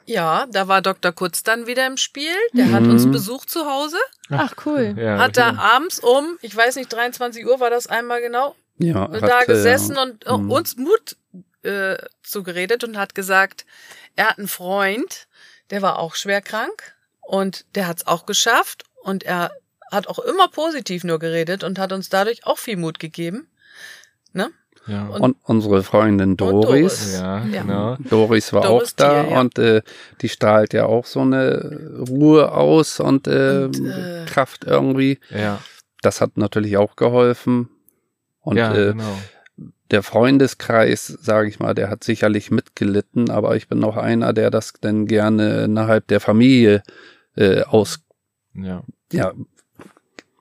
[0.06, 1.12] Ja, da war Dr.
[1.12, 2.34] Kurz dann wieder im Spiel.
[2.54, 2.92] Der hat Mhm.
[2.92, 3.98] uns besucht zu Hause.
[4.30, 4.96] Ach, cool.
[4.98, 9.08] Ja, hat da abends um, ich weiß nicht, 23 Uhr war das einmal genau, Ja,
[9.08, 10.52] da hat, äh, gesessen und äh, mhm.
[10.52, 11.16] uns Mut
[11.64, 13.66] äh, zugeredet und hat gesagt,
[14.16, 15.28] er hat einen Freund,
[15.70, 19.52] der war auch schwer krank und der hat es auch geschafft und er
[19.92, 23.48] hat auch immer positiv nur geredet und hat uns dadurch auch viel Mut gegeben.
[24.34, 24.52] Ne?
[24.88, 25.08] Ja.
[25.08, 26.66] und- Und unsere Freundin Doris.
[26.68, 27.14] Doris.
[27.20, 27.62] ja, Ja.
[27.62, 27.98] genau.
[28.10, 29.40] Doris war Doris auch da Thiel, ja.
[29.42, 29.82] und äh,
[30.22, 35.20] die strahlt ja auch so eine Ruhe aus und, äh, Und, äh, Kraft irgendwie.
[35.30, 35.60] Ja,
[36.02, 37.70] Das hat natürlich auch geholfen.
[38.42, 39.18] Und ja äh, genau.
[39.92, 44.50] der Freundeskreis, sage ich mal, der hat sicherlich mitgelitten, aber ich bin auch einer, der
[44.50, 46.82] das dann gerne innerhalb der Familie
[47.36, 48.00] äh, aus
[48.56, 48.82] Ja.
[49.14, 49.32] ja,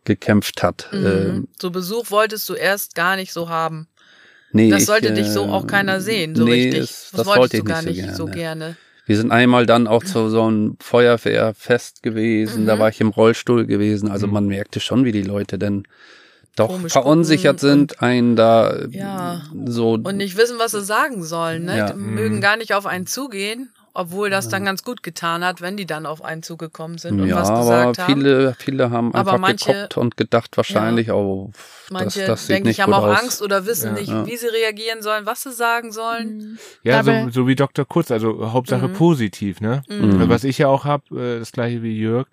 [0.05, 0.88] gekämpft hat.
[0.92, 1.07] Mhm.
[1.07, 3.87] Ähm, so Besuch wolltest du erst gar nicht so haben.
[4.52, 6.80] Nee, Das ich, sollte dich so äh, auch keiner sehen, so nee, richtig.
[6.80, 8.36] das, das wolltest wollte du ich gar nicht so so gerne.
[8.36, 8.76] gerne.
[9.06, 12.80] Wir sind einmal dann auch zu so einem Feuerwehrfest gewesen, da Mhm.
[12.80, 14.10] war ich im Rollstuhl gewesen.
[14.10, 14.32] Also Mhm.
[14.32, 15.84] man merkte schon, wie die Leute denn
[16.56, 19.42] doch Komisch verunsichert sind, einen da äh, Ja.
[19.66, 19.92] so.
[19.94, 21.64] Und nicht wissen, was sie sagen sollen.
[21.64, 21.76] Ne?
[21.78, 21.94] Ja.
[21.94, 22.40] Mögen Mhm.
[22.40, 26.07] gar nicht auf einen zugehen, obwohl das dann ganz gut getan hat, wenn die dann
[26.07, 28.14] auf einen zugekommen sind und ja, was aber gesagt haben.
[28.14, 31.50] viele, viele haben Aber einfach manche- geguckt und gedacht wahrscheinlich, oh,
[31.90, 33.20] Manche das, das sieht denke nicht ich, haben gut auch aus.
[33.22, 34.00] Angst oder wissen Ja.
[34.00, 34.26] nicht, Ja.
[34.26, 36.37] wie sie reagieren sollen, was sie sagen sollen.
[36.38, 36.59] Mhm.
[36.85, 37.85] Ja, so, so wie Dr.
[37.85, 38.92] Kurz, also Hauptsache Mhm.
[38.94, 39.83] positiv, ne?
[39.88, 40.29] Mhm.
[40.29, 42.26] Was ich ja auch hab, äh, das gleiche wie Jörg,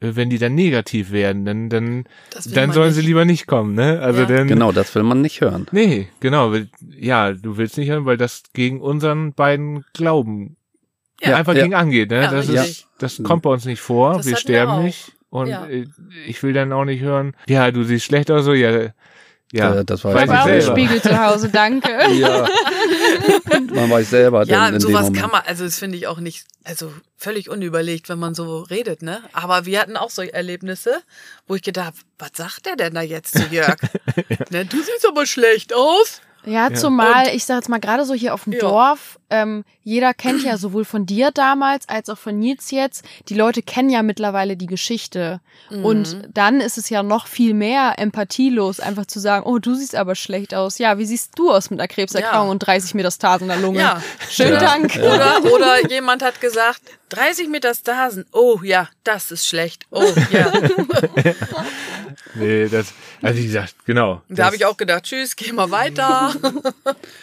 [0.00, 2.04] äh, wenn die dann negativ werden, dann, dann,
[2.52, 2.96] dann sollen nicht.
[2.96, 4.00] sie lieber nicht kommen, ne?
[4.00, 4.26] Also Ja.
[4.26, 5.66] dann, Genau, das will man nicht hören.
[5.70, 6.52] nee, genau,
[6.98, 10.55] ja, du willst nicht hören, weil das gegen unseren beiden Glauben
[11.20, 11.36] Ja.
[11.36, 11.62] einfach Ja.
[11.62, 12.22] gegen angeht, ne?
[12.22, 14.82] Ja, das ist, das kommt bei uns nicht vor, Das wir wir sterben auch.
[14.82, 15.66] nicht und Ja.
[15.66, 15.86] äh,
[16.26, 18.90] ich will dann auch nicht hören, ja, du siehst schlecht aus, so, ja,
[19.52, 20.76] ja, das weiß Ich ich war auch.
[20.76, 21.88] Spiegel zu Hause, danke.
[22.18, 22.48] Ja.
[23.74, 25.16] man weiß selber Ja, in dem sowas Moment.
[25.20, 29.02] kann man, also das finde ich auch nicht, also völlig unüberlegt, wenn man so redet,
[29.02, 29.22] ne?
[29.32, 31.00] Aber wir hatten auch solche Erlebnisse,
[31.46, 33.76] wo ich gedacht, hab, was sagt der denn da jetzt zu Jörg?
[34.50, 36.20] ne, du siehst aber schlecht aus.
[36.46, 38.60] Ja, zumal, ich sag jetzt mal, gerade so hier auf dem Ja.
[38.60, 43.34] Dorf, ähm, jeder kennt ja sowohl von dir damals als auch von Nils jetzt, die
[43.34, 45.40] Leute kennen ja mittlerweile die Geschichte.
[45.70, 45.84] Mhm.
[45.84, 49.96] Und dann ist es ja noch viel mehr empathielos, einfach zu sagen, oh, du siehst
[49.96, 50.78] aber schlecht aus.
[50.78, 52.50] Ja, wie siehst du aus mit einer Krebserkrankung Ja.
[52.52, 53.80] und 30 Metastasen in der Lunge?
[53.80, 54.02] Ja.
[54.30, 54.60] Schönen Ja.
[54.60, 54.96] Dank.
[54.96, 58.24] Oder, oder jemand hat gesagt, 30 Metastasen.
[58.32, 59.86] Oh ja, das ist schlecht.
[59.90, 60.52] Oh ja.
[62.34, 64.22] Nee, das, also wie gesagt, genau.
[64.28, 66.32] Da habe ich auch gedacht, tschüss, geh mal weiter.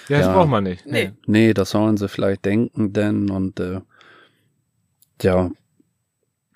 [0.09, 0.33] Ja, das Ja.
[0.33, 0.85] braucht man nicht.
[0.85, 1.11] Nee.
[1.25, 3.79] Nee, das sollen sie vielleicht denken denn und äh,
[5.21, 5.49] ja,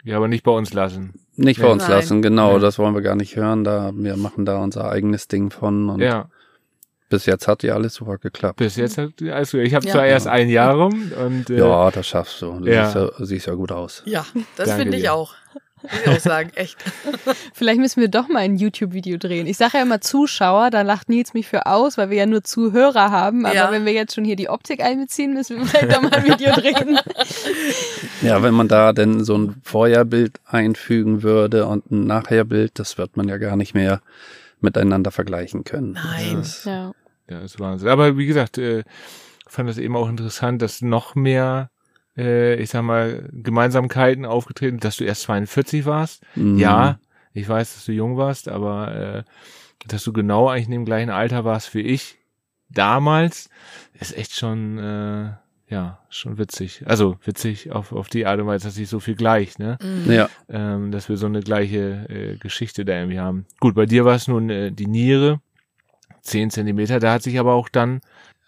[0.03, 1.13] Ja, aber nicht bei uns lassen.
[1.35, 1.91] nicht bei uns Nein.
[1.91, 2.61] lassen, genau, Nein.
[2.61, 3.63] das wollen wir gar nicht hören.
[3.63, 6.29] Da wir machen da unser eigenes Ding von und Ja,
[7.09, 8.57] bis jetzt hat ja alles super geklappt.
[8.57, 9.93] bis jetzt hat, also ich habe Ja.
[9.93, 12.59] zwar erst ein Jahr rum und äh, Ja, das schaffst du.
[12.59, 12.85] Du Ja.
[12.91, 14.03] siehst, ja, siehst ja gut aus.
[14.05, 14.25] Ja,
[14.57, 15.35] das finde ich auch.
[15.91, 16.77] Muss ich auch sagen, echt.
[17.53, 19.47] Vielleicht müssen wir doch mal ein YouTube-Video drehen.
[19.47, 22.43] Ich sage ja immer Zuschauer, da lacht Nils mich für aus, weil wir ja nur
[22.43, 23.45] Zuhörer haben.
[23.45, 23.71] Aber Ja.
[23.71, 26.51] wenn wir jetzt schon hier die Optik einbeziehen, müssen wir vielleicht doch mal ein Video
[26.53, 26.99] drehen.
[28.21, 33.15] Ja, wenn man da denn so ein Vorherbild einfügen würde und ein Nachherbild, das wird
[33.15, 34.01] man ja gar nicht mehr
[34.59, 35.91] miteinander vergleichen können.
[35.93, 36.37] Nein.
[36.37, 36.91] Das, Ja.
[37.29, 37.89] Ja, ist Wahnsinn.
[37.89, 38.83] Aber wie gesagt, äh,
[39.47, 41.69] fand das eben auch interessant, dass noch mehr,
[42.17, 46.23] äh, ich sag mal, Gemeinsamkeiten aufgetreten, dass du erst 42 warst.
[46.35, 46.57] Mhm.
[46.57, 46.99] Ja,
[47.33, 51.09] ich weiß, dass du jung warst, aber äh, dass du genau eigentlich in dem gleichen
[51.09, 52.17] Alter warst wie ich
[52.69, 53.49] damals,
[53.99, 55.29] ist echt schon, äh,
[55.69, 56.83] ja, schon witzig.
[56.85, 59.77] Also witzig auf, auf die Art und Weise, dass sich so viel gleicht, ne?
[59.81, 60.11] Mhm.
[60.11, 63.45] Ja, ähm, dass wir so eine gleiche äh, Geschichte da irgendwie haben.
[63.59, 65.39] Gut, bei dir war es nun äh, die Niere,
[66.21, 68.01] 10 Zentimeter, da hat sich aber auch dann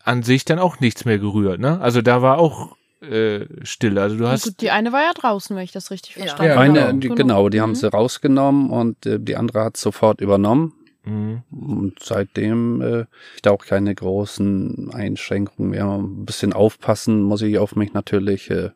[0.03, 1.79] an sich dann auch nichts mehr gerührt, ne?
[1.79, 4.01] Also da war auch äh, Stille.
[4.01, 6.51] Also du hast Gut, die eine war ja draußen, wenn ich das richtig verstanden Ja,
[6.57, 6.61] habe.
[6.61, 7.75] eine, die, genau, die haben Mhm.
[7.75, 10.73] sie rausgenommen und äh, die andere hat sofort übernommen.
[11.05, 15.85] mh, Und seitdem äh, ich da auch keine großen Einschränkungen mehr.
[15.85, 18.49] Ein bisschen aufpassen muss ich auf mich natürlich.
[18.49, 18.71] Äh,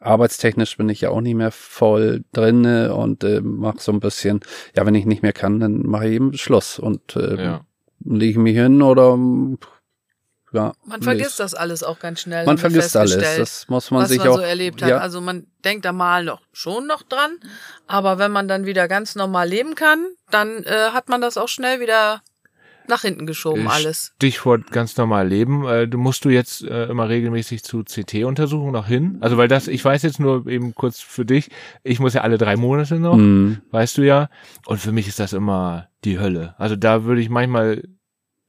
[0.00, 4.40] arbeitstechnisch bin ich ja auch nicht mehr voll drinne und äh, mache so ein bisschen,
[4.76, 7.60] ja, wenn ich nicht mehr kann, dann mache ich eben Schluss und äh, ja.
[8.04, 9.16] lege mich hin oder
[10.52, 10.72] ja.
[10.86, 12.46] Man vergisst das alles auch ganz schnell.
[12.46, 13.36] Man vergisst alles.
[13.36, 14.90] Das muss man was sich man auch so erlebt hat.
[14.90, 17.38] Ja, Also man denkt da mal noch schon noch dran,
[17.86, 21.48] aber wenn man dann wieder ganz normal leben kann, dann äh, hat man das auch
[21.48, 22.22] schnell wieder
[22.88, 24.12] nach hinten geschoben, alles.
[24.16, 25.66] Stichwort ganz normal leben.
[25.66, 29.18] Äh, du musst du jetzt äh, immer regelmäßig zu CT-Untersuchungen noch hin?
[29.20, 31.50] Also weil das, ich weiß jetzt nur eben kurz für dich,
[31.82, 33.16] ich muss ja alle drei Monate noch.
[33.16, 33.62] Mhm.
[33.70, 34.28] weißt du ja.
[34.66, 36.54] Und für mich ist das immer die Hölle.
[36.58, 37.82] Also da würde ich manchmal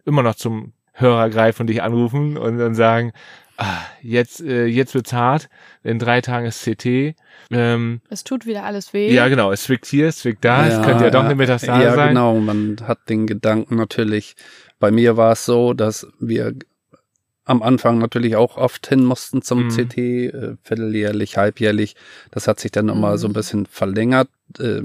[0.06, 3.12] immer noch zum Hörer greifen und dich anrufen und dann sagen,
[3.58, 5.48] ah, jetzt, äh, jetzt wird's hart,
[5.84, 7.16] in drei Tagen ist CT.
[7.52, 9.14] Ähm, Es tut wieder alles weh.
[9.14, 11.94] ja, genau, es zwickt hier, es zwickt da, es könnte ja doch eine Metastase ja,
[11.96, 12.10] sein.
[12.10, 12.40] genau.
[12.40, 14.36] Man hat den Gedanken natürlich.
[14.80, 16.54] Bei mir war es so, dass wir
[17.46, 19.70] am Anfang natürlich auch oft hin mussten zum Mhm.
[19.70, 21.96] CT, äh, vierteljährlich, halbjährlich.
[22.32, 23.18] Das hat sich dann immer Mhm.
[23.18, 24.28] so ein bisschen verlängert,
[24.60, 24.82] äh,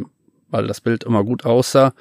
[0.50, 1.92] weil das Bild immer gut aussah.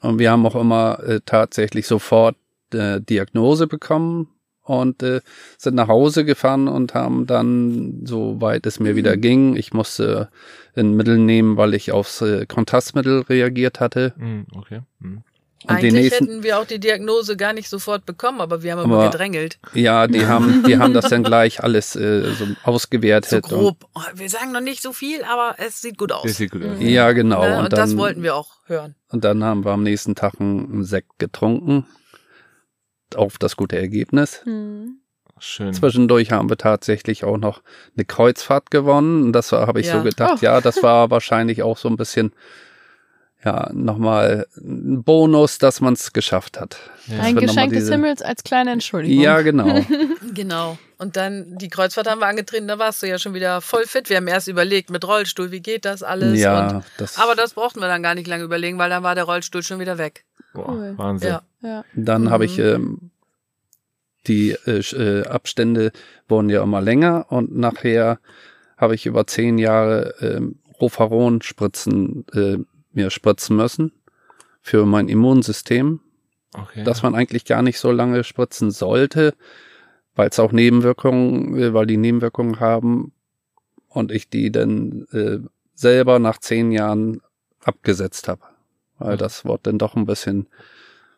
[0.00, 2.36] Und wir haben auch immer äh, tatsächlich sofort
[2.74, 4.28] äh, Diagnose bekommen
[4.64, 5.20] und äh,
[5.58, 10.28] sind nach Hause gefahren und haben dann, soweit es mir wieder ging, ich musste
[10.76, 14.14] ein Mittel nehmen, weil ich aufs äh, Kontrastmittel reagiert hatte.
[14.16, 14.80] Hm, okay.
[15.00, 15.22] Hm.
[15.64, 18.82] Und Eigentlich nächsten, hätten wir auch die Diagnose gar nicht sofort bekommen, aber wir haben
[18.82, 19.60] immer gedrängelt.
[19.74, 23.44] ja, die haben, die haben das dann gleich alles äh, so So ausgewertet.
[23.44, 23.86] grob.
[23.94, 26.24] Oh, wir sagen noch nicht so viel, aber es sieht gut aus.
[26.24, 26.76] Das sieht gut aus.
[26.80, 27.42] Ja, genau.
[27.44, 27.58] Ne?
[27.58, 28.96] Und, und, das dann, wollten wir auch hören.
[29.10, 31.86] und dann haben wir am nächsten Tag einen Sekt getrunken.
[33.16, 34.40] Auf das gute Ergebnis.
[34.44, 34.98] Hm.
[35.38, 35.72] Schön.
[35.74, 37.62] Zwischendurch haben wir tatsächlich auch noch
[37.96, 39.24] eine Kreuzfahrt gewonnen.
[39.24, 39.98] Und das habe ich Ja.
[39.98, 40.44] so gedacht, Oh.
[40.44, 42.32] ja, das war wahrscheinlich auch so ein bisschen,
[43.44, 46.76] ja, nochmal ein Bonus, dass man es geschafft hat.
[47.08, 47.18] Ja.
[47.22, 49.20] Ein Geschenk des Himmels als kleine Entschuldigung.
[49.22, 49.80] Ja, genau.
[50.34, 50.78] Genau.
[50.96, 54.08] Und dann die Kreuzfahrt haben wir angetreten, da warst du ja schon wieder voll fit.
[54.08, 56.30] Wir haben erst überlegt, mit Rollstuhl, wie geht das alles?
[56.30, 59.14] Und, ja, das, aber das brauchten wir dann gar nicht lange überlegen, weil dann war
[59.14, 60.24] der Rollstuhl schon wieder weg.
[60.54, 60.94] Boah, Cool.
[60.96, 61.28] Wahnsinn.
[61.30, 61.42] Ja.
[61.62, 61.84] Ja.
[61.94, 62.64] Dann habe ich Mhm.
[62.64, 63.10] ähm,
[64.26, 65.92] die äh, äh, Abstände
[66.28, 68.20] wurden ja immer länger und nachher
[68.76, 72.58] habe ich über zehn Jahre ähm, Rofaron-Spritzen äh,
[72.92, 73.92] mir spritzen müssen
[74.60, 76.00] für mein Immunsystem,
[76.54, 76.84] Okay.
[76.84, 79.34] dass man eigentlich gar nicht so lange spritzen sollte,
[80.14, 83.12] weil es auch Nebenwirkungen, äh, weil die Nebenwirkungen haben
[83.88, 85.38] und ich die dann äh,
[85.74, 87.22] selber nach zehn Jahren
[87.64, 88.42] abgesetzt habe,
[88.98, 89.18] weil Mhm.
[89.18, 90.46] das wurde dann doch ein bisschen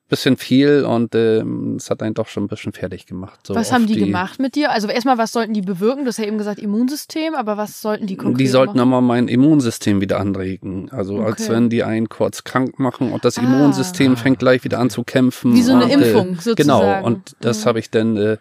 [0.08, 3.40] bisschen viel und ähm, es hat einen doch schon ein bisschen fertig gemacht.
[3.46, 4.70] So was haben die, gemacht mit dir?
[4.70, 6.04] Also erstmal, was sollten die bewirken?
[6.04, 9.28] Du hast ja eben gesagt Immunsystem, aber was sollten die konkret Die sollten immer mein
[9.28, 10.90] Immunsystem wieder anregen.
[10.90, 11.52] Also als Okay.
[11.52, 13.42] wenn die einen kurz krank machen und das Ah.
[13.42, 15.54] Immunsystem fängt gleich wieder an zu kämpfen.
[15.54, 16.56] Wie so eine und, Impfung Äh, sozusagen.
[16.56, 17.68] genau, und das Mhm.
[17.68, 18.36] habe ich dann, äh,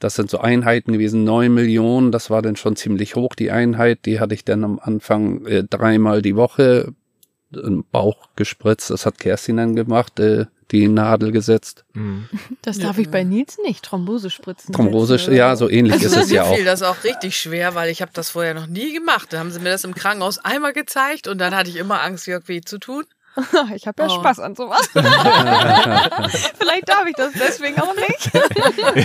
[0.00, 4.00] das sind so Einheiten gewesen, neun Millionen, das war dann schon ziemlich hoch, die Einheit.
[4.04, 6.92] Die hatte ich dann am Anfang äh, dreimal die Woche
[7.52, 8.90] im Bauch gespritzt.
[8.90, 11.84] Das hat Kerstin dann gemacht, äh, die Nadel gesetzt.
[11.92, 12.28] Mhm.
[12.62, 14.72] Das darf ich bei Nils nicht, Thrombose spritzen.
[14.74, 15.68] Thrombose, oder ja, so.
[15.68, 16.54] ähnlich ist es ja auch.
[16.54, 19.32] fiel das auch richtig schwer, weil ich habe das vorher noch nie gemacht.
[19.32, 22.26] Da haben sie mir das im Krankenhaus einmal gezeigt und dann hatte ich immer Angst,
[22.26, 23.04] Jörg weh zu tun.
[23.74, 24.20] Ich habe ja Oh.
[24.20, 24.90] Spaß an sowas.
[24.92, 28.30] Vielleicht darf ich das deswegen auch nicht.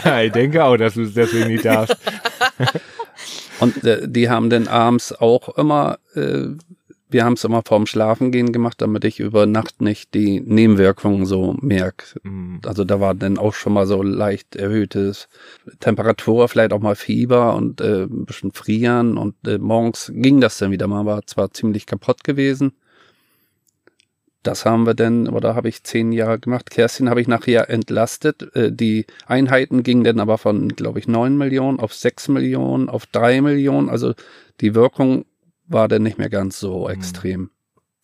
[0.05, 1.95] ja, ich denke auch, dass du es deswegen nicht darfst.
[3.59, 6.47] Und äh, die haben dann abends auch immer, äh,
[7.09, 11.55] wir haben es immer vorm Schlafengehen gemacht, damit ich über Nacht nicht die Nebenwirkungen so
[11.61, 12.19] merke.
[12.23, 12.59] Mhm.
[12.65, 15.29] Also da war dann auch schon mal so leicht erhöhtes
[15.79, 20.57] Temperatur, vielleicht auch mal Fieber und äh, ein bisschen Frieren und äh, morgens ging das
[20.57, 22.73] dann wieder mal, war zwar ziemlich kaputt gewesen.
[24.43, 26.69] Das haben wir dann, oder habe ich zehn Jahre gemacht.
[26.69, 28.55] Kerstin habe ich nachher entlastet.
[28.55, 33.05] Äh, Die Einheiten gingen dann aber von, glaube ich, neun Millionen auf sechs Millionen, auf
[33.07, 33.89] drei Millionen.
[33.89, 34.13] Also
[34.61, 35.25] die Wirkung
[35.67, 37.51] war dann nicht mehr ganz so extrem.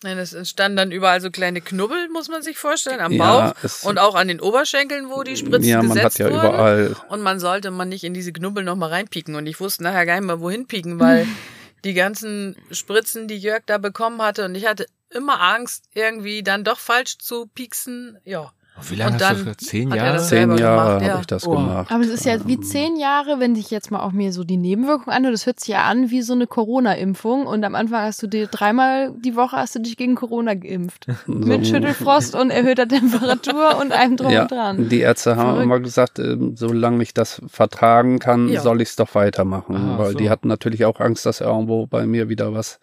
[0.03, 3.83] Nein, es entstanden dann überall so kleine Knubbel, muss man sich vorstellen, am Ja, Bauch
[3.83, 6.39] und auch an den Oberschenkeln, wo die Spritzen ja, man gesetzt hat ja wurden.
[6.39, 6.95] überall.
[7.07, 9.35] Und man sollte man nicht in diese Knubbel nochmal reinpieken.
[9.35, 11.25] Und ich wusste nachher gar nicht mehr, wohin pieken, weil
[11.85, 16.65] die ganzen Spritzen, die Jörg da bekommen hatte, und ich hatte immer Angst, irgendwie dann
[16.65, 18.17] doch falsch zu pieksen.
[18.25, 18.51] Ja.
[18.89, 19.57] Wie lange Und hast dann du das?
[19.57, 20.17] Zehn hat er Jahre?
[20.17, 21.19] das Zehn selber Jahre gemacht, habe ja.
[21.19, 21.51] ich das Oh.
[21.51, 21.91] gemacht.
[21.91, 24.43] Aber es ist ja wie Ähm, zehn Jahre, wenn ich jetzt mal auch mir so
[24.43, 28.01] die Nebenwirkungen anhöre, das hört sich ja an wie so eine Corona-Impfung und am Anfang
[28.01, 31.05] hast du dir dreimal die Woche hast du dich gegen Corona geimpft.
[31.27, 34.89] Mit Schüttelfrost und erhöhter Temperatur und allem drum ja, und dran.
[34.89, 35.63] die Ärzte haben Verrückt.
[35.63, 38.61] immer gesagt, ähm, solange ich das vertragen kann, Ja.
[38.61, 39.75] soll ich es doch weitermachen.
[39.75, 40.17] Ah, weil so.
[40.17, 42.79] die hatten natürlich auch Angst, dass irgendwo bei mir wieder was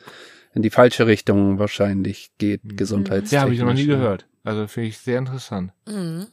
[0.55, 3.33] in die falsche Richtung wahrscheinlich geht, gesundheitstechnisch.
[3.33, 4.27] Ja, habe ich noch nie gehört.
[4.45, 5.73] Also finde ich sehr interessant.
[5.87, 6.27] Mhm.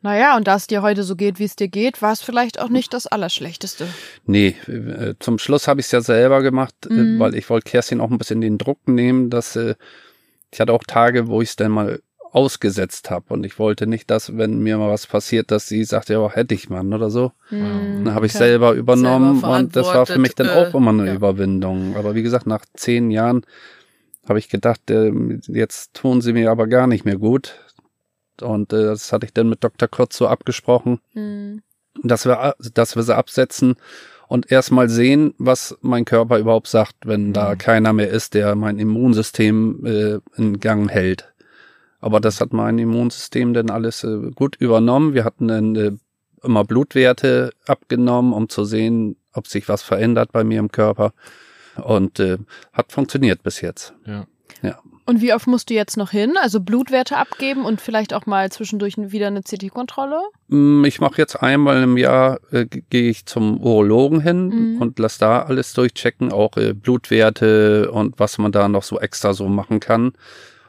[0.00, 2.60] Naja, und da es dir heute so geht, wie es dir geht, war es vielleicht
[2.60, 3.88] auch nicht das Allerschlechteste.
[4.26, 7.16] Nee, äh, zum Schluss habe ich es ja selber gemacht, Mhm.
[7.16, 9.74] äh, weil ich wollte Kerstin auch ein bisschen den Druck nehmen, dass äh,
[10.52, 14.10] ich hatte auch Tage, wo ich es dann mal ausgesetzt habe und ich wollte nicht,
[14.10, 17.32] dass wenn mir mal was passiert, dass sie sagt, ja, hätte ich mal oder so.
[17.48, 18.44] Hm, Dann habe ich okay.
[18.44, 21.14] selber übernommen Selber und das war für mich dann auch immer eine äh, ja.
[21.14, 21.96] Überwindung.
[21.96, 23.44] Aber wie gesagt, nach zehn Jahren
[24.28, 27.54] habe ich gedacht, ähm, jetzt tun sie mir aber gar nicht mehr gut.
[28.40, 29.88] Und äh, das hatte ich dann mit Dr.
[29.88, 31.62] Kurz so abgesprochen, Hm.
[32.02, 33.74] dass wir, dass wir sie absetzen
[34.28, 37.58] und erstmal sehen, was mein Körper überhaupt sagt, wenn da Mhm.
[37.58, 41.32] keiner mehr ist, der mein Immunsystem äh, in Gang hält.
[42.00, 45.14] Aber das hat mein Immunsystem dann alles äh, gut übernommen.
[45.14, 45.92] Wir hatten dann äh,
[46.44, 51.12] immer Blutwerte abgenommen, um zu sehen, ob sich was verändert bei mir im Körper.
[51.82, 52.38] Und äh,
[52.72, 53.94] hat funktioniert bis jetzt.
[54.06, 54.26] Ja.
[55.06, 56.34] Und wie oft musst du jetzt noch hin?
[56.38, 60.20] Also Blutwerte abgeben und vielleicht auch mal zwischendurch wieder eine CT-Kontrolle?
[60.48, 64.82] Mm, Ich mache jetzt einmal im Jahr, äh, gehe ich zum Urologen hin Mhm.
[64.82, 69.32] und lass da alles durchchecken, auch äh, Blutwerte und was man da noch so extra
[69.32, 70.12] so machen kann.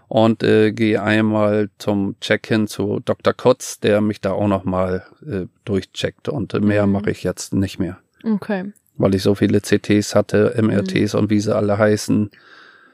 [0.07, 3.33] Und äh, gehe einmal zum Check-in zu Dr.
[3.33, 6.29] Kotz, der mich da auch nochmal äh, durchcheckt.
[6.29, 6.93] Und äh, mehr Mhm.
[6.93, 8.71] mache ich jetzt nicht mehr, Okay.
[8.99, 11.19] Weil ich so viele CTs hatte, MRTs Mhm.
[11.19, 12.29] und wie sie alle heißen,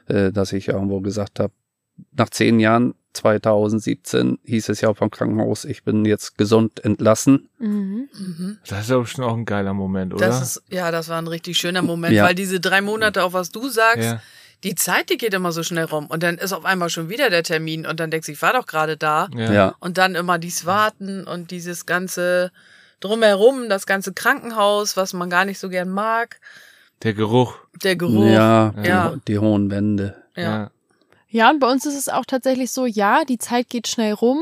[0.08, 1.52] äh, dass ich irgendwo gesagt habe,
[2.12, 7.48] nach zehn Jahren 2017 hieß es ja vom Krankenhaus, ich bin jetzt gesund entlassen.
[7.58, 8.08] Mhm.
[8.12, 8.58] Mhm.
[8.68, 10.26] Das ist aber schon auch ein geiler Moment, oder?
[10.26, 12.24] Das ist, ja, das war ein richtig schöner Moment, Ja.
[12.24, 14.20] weil diese drei Monate, auch was du sagst, ja.
[14.64, 16.06] die Zeit, die geht immer so schnell rum.
[16.06, 18.52] Und dann ist auf einmal schon wieder der Termin und dann denkst du, ich war
[18.52, 19.28] doch gerade da.
[19.34, 19.52] Ja.
[19.52, 19.74] Ja.
[19.80, 22.52] Und dann immer dies Warten und dieses ganze
[23.00, 26.40] drumherum, das ganze Krankenhaus, was man gar nicht so gern mag,
[27.02, 27.54] Der Geruch.
[27.82, 28.24] der Geruch.
[28.26, 29.14] Ja, die, Ja.
[29.28, 30.22] die hohen Wände.
[30.36, 30.70] Ja.
[31.28, 34.38] Ja, und bei uns ist es auch tatsächlich so, ja, die Zeit geht schnell rum,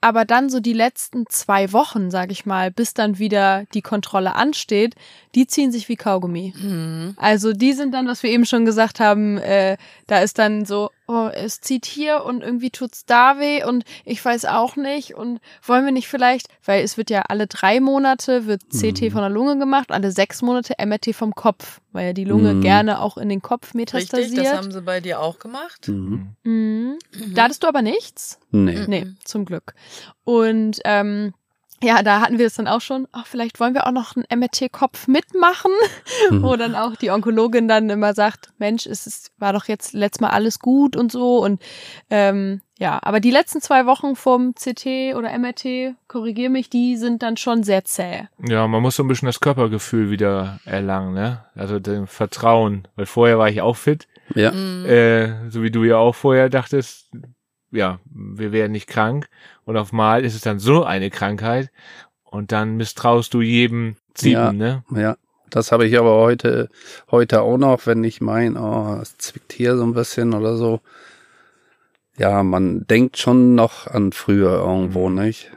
[0.00, 4.36] aber dann so die letzten zwei Wochen, sag ich mal, bis dann wieder die Kontrolle
[4.36, 4.94] ansteht,
[5.34, 6.54] die ziehen sich wie Kaugummi.
[6.56, 7.14] Mhm.
[7.18, 10.90] Also die sind dann, was wir eben schon gesagt haben, äh, da ist dann so,
[11.10, 15.40] oh, es zieht hier und irgendwie tut's da weh und ich weiß auch nicht und
[15.64, 19.10] wollen wir nicht vielleicht, weil es wird ja alle drei Monate wird CT Mhm.
[19.10, 22.60] von der Lunge gemacht, alle sechs Monate MRT vom Kopf, weil ja die Lunge Mhm.
[22.60, 24.46] gerne auch in den Kopf Richtig, metastasiert.
[24.46, 25.88] das haben sie bei dir auch gemacht.
[25.88, 26.36] Mhm.
[26.44, 26.98] mhm.
[27.12, 27.34] Mhm.
[27.34, 28.38] Da hattest du aber nichts?
[28.52, 28.84] Nee.
[28.86, 29.74] Nee, zum Glück.
[30.24, 31.34] Und ähm,
[31.82, 34.26] ja, da hatten wir es dann auch schon, ach, vielleicht wollen wir auch noch einen
[34.40, 35.70] MRT-Kopf mitmachen,
[36.30, 36.42] Mhm.
[36.42, 40.20] wo dann auch die Onkologin dann immer sagt, Mensch, es ist, war doch jetzt letztes
[40.20, 41.60] Mal alles gut und so und
[42.10, 47.22] ähm, Ja, aber die letzten zwei Wochen vom CT oder MRT, korrigier mich, die sind
[47.22, 48.28] dann schon sehr zäh.
[48.46, 51.44] Ja, man muss so ein bisschen das Körpergefühl wieder erlangen, ne?
[51.54, 52.88] Also dem Vertrauen.
[52.96, 54.52] Weil vorher war ich auch fit, Ja.
[54.52, 54.86] Mhm.
[54.86, 57.10] äh, so wie du ja auch vorher dachtest,
[57.72, 59.28] ja, wir wären nicht krank.
[59.64, 61.70] Und auf mal ist es dann so eine Krankheit
[62.24, 64.52] und dann misstraust du jedem Ziehen, Ja.
[64.52, 64.84] ne?
[64.94, 65.16] Ja.
[65.50, 66.68] Das habe ich aber heute,
[67.10, 70.80] heute auch noch, wenn ich mein, oh, es zwickt hier so ein bisschen oder so.
[72.16, 75.14] Ja, man denkt schon noch an früher irgendwo, Mhm.
[75.16, 75.50] nicht?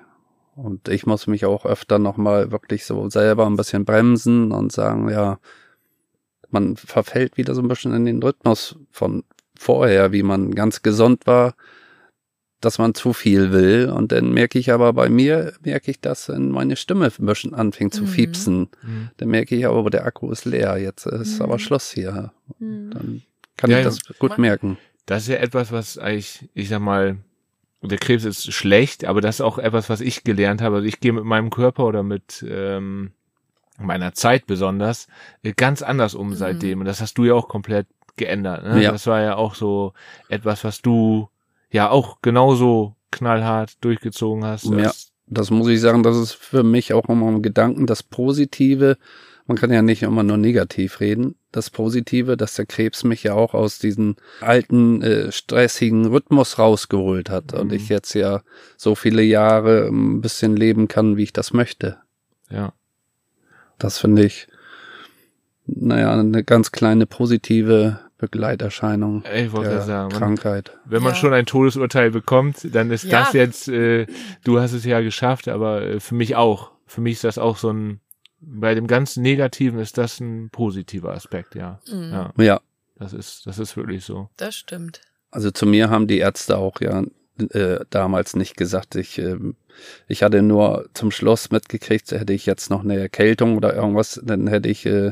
[0.55, 5.09] Und ich muss mich auch öfter nochmal wirklich so selber ein bisschen bremsen und sagen,
[5.09, 5.39] ja,
[6.49, 9.23] man verfällt wieder so ein bisschen in den Rhythmus von
[9.57, 11.55] vorher, wie man ganz gesund war,
[12.65, 13.89] dass man zu viel will.
[13.89, 17.93] Und dann merke ich aber bei mir, merke ich, dass meine Stimme ein bisschen anfängt
[17.93, 18.07] zu Mhm.
[18.07, 18.69] fiepsen.
[18.81, 19.09] Mhm.
[19.17, 20.77] Dann merke ich aber, der Akku ist leer.
[20.77, 21.41] Jetzt ist Mhm.
[21.43, 22.31] aber Schluss hier.
[22.59, 22.91] Hm.
[22.91, 23.21] Dann
[23.57, 23.89] kann Ja, ich ja.
[23.89, 24.77] das gut merken.
[25.05, 27.17] Das ist ja etwas, was eigentlich, ich sag mal,
[27.81, 30.77] der Krebs ist schlecht, aber das ist auch etwas, was ich gelernt habe.
[30.77, 33.11] Also ich gehe mit meinem Körper oder mit ähm,
[33.77, 35.07] meiner Zeit besonders
[35.41, 36.35] äh, ganz anders um Mhm.
[36.35, 36.79] seitdem.
[36.79, 38.63] Und das hast du ja auch komplett geändert.
[38.63, 38.81] Ne?
[38.83, 38.91] Ja.
[38.91, 39.93] Das war ja auch so
[40.29, 41.27] etwas, was du
[41.73, 44.65] ja auch genauso knallhart durchgezogen hast.
[44.65, 44.91] Ja.
[45.27, 48.97] Das- muss ich sagen, das ist für mich auch immer ein Gedanken, das Positive.
[49.47, 51.35] Man kann ja nicht immer nur negativ reden.
[51.51, 57.29] Das Positive, dass der Krebs mich ja auch aus diesem alten, äh, stressigen Rhythmus rausgeholt
[57.29, 57.73] hat und Mhm.
[57.73, 58.41] ich jetzt ja
[58.77, 61.97] so viele Jahre ein bisschen leben kann, wie ich das möchte.
[62.49, 62.73] ja.
[63.79, 64.47] Das finde ich,
[65.65, 70.77] naja, eine ganz kleine positive Begleiterscheinung Ich wollte der sagen, man, Krankheit.
[70.85, 71.15] wenn man Ja.
[71.19, 73.19] schon ein Todesurteil bekommt, dann ist Ja.
[73.23, 74.05] das jetzt, äh,
[74.45, 76.71] du hast es ja geschafft, aber äh, für mich auch.
[76.85, 77.99] Für mich ist das auch so ein,
[78.39, 81.79] bei dem ganzen Negativen ist das ein positiver Aspekt, ja.
[81.91, 82.11] Mhm.
[82.11, 82.61] Ja, Ja,
[82.97, 84.29] das ist, das ist wirklich so.
[84.37, 85.01] Das stimmt.
[85.31, 87.03] Also zu mir haben die Ärzte auch ja
[87.49, 88.95] äh, damals nicht gesagt.
[88.95, 89.55] Ich, ähm,
[90.07, 94.47] ich hatte nur zum Schluss mitgekriegt, hätte ich jetzt noch eine Erkältung oder irgendwas, dann
[94.47, 95.11] hätte ich äh,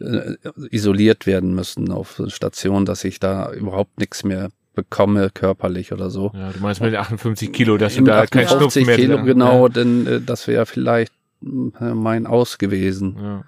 [0.00, 0.34] äh,
[0.70, 6.32] isoliert werden müssen auf Station, dass ich da überhaupt nichts mehr bekomme körperlich oder so.
[6.34, 9.68] Ja, du meinst mit 58 Kilo, dass du da kein 58 Schnupfen mehr Kilo genau,
[9.68, 13.16] denn äh, das wäre vielleicht äh, mein Aus gewesen.
[13.20, 13.44] Ja.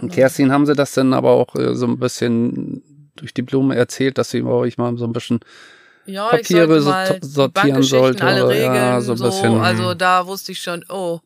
[0.00, 2.82] Und Kerstin haben sie das dann aber auch äh, so ein bisschen
[3.14, 5.40] durch die Blume erzählt, dass sie bei euch mal so ein bisschen
[6.06, 8.74] Ja, Papiere ich sollte mal so- sortieren sollte, alle regeln.
[8.74, 11.20] Ja, so so ein bisschen, also da wusste ich schon, oh.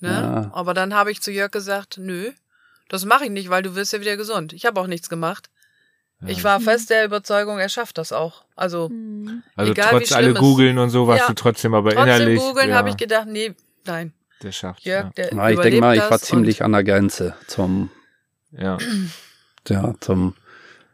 [0.00, 0.10] Ne?
[0.10, 0.50] Ja.
[0.52, 2.32] Aber dann habe ich zu Jörg gesagt, nö,
[2.88, 4.52] das mache ich nicht, weil du wirst ja wieder gesund.
[4.52, 5.50] Ich habe auch nichts gemacht.
[6.22, 6.28] Ja.
[6.28, 8.44] Ich war fest der Überzeugung, er schafft das auch.
[8.56, 9.42] Also Hm.
[9.54, 11.28] Also egal, trotz wie alle schlimm es- googeln und so warst Ja.
[11.28, 12.38] du trotzdem aber trotzdem innerlich.
[12.40, 14.12] googeln ja, habe ich gedacht, nee, nein,
[14.42, 14.82] der schafft.
[14.84, 17.90] Jörg, der Ja, ich überlebt denke mal, ich war ziemlich an der Grenze zum,
[18.52, 18.78] Ja.
[19.68, 20.34] ja, zum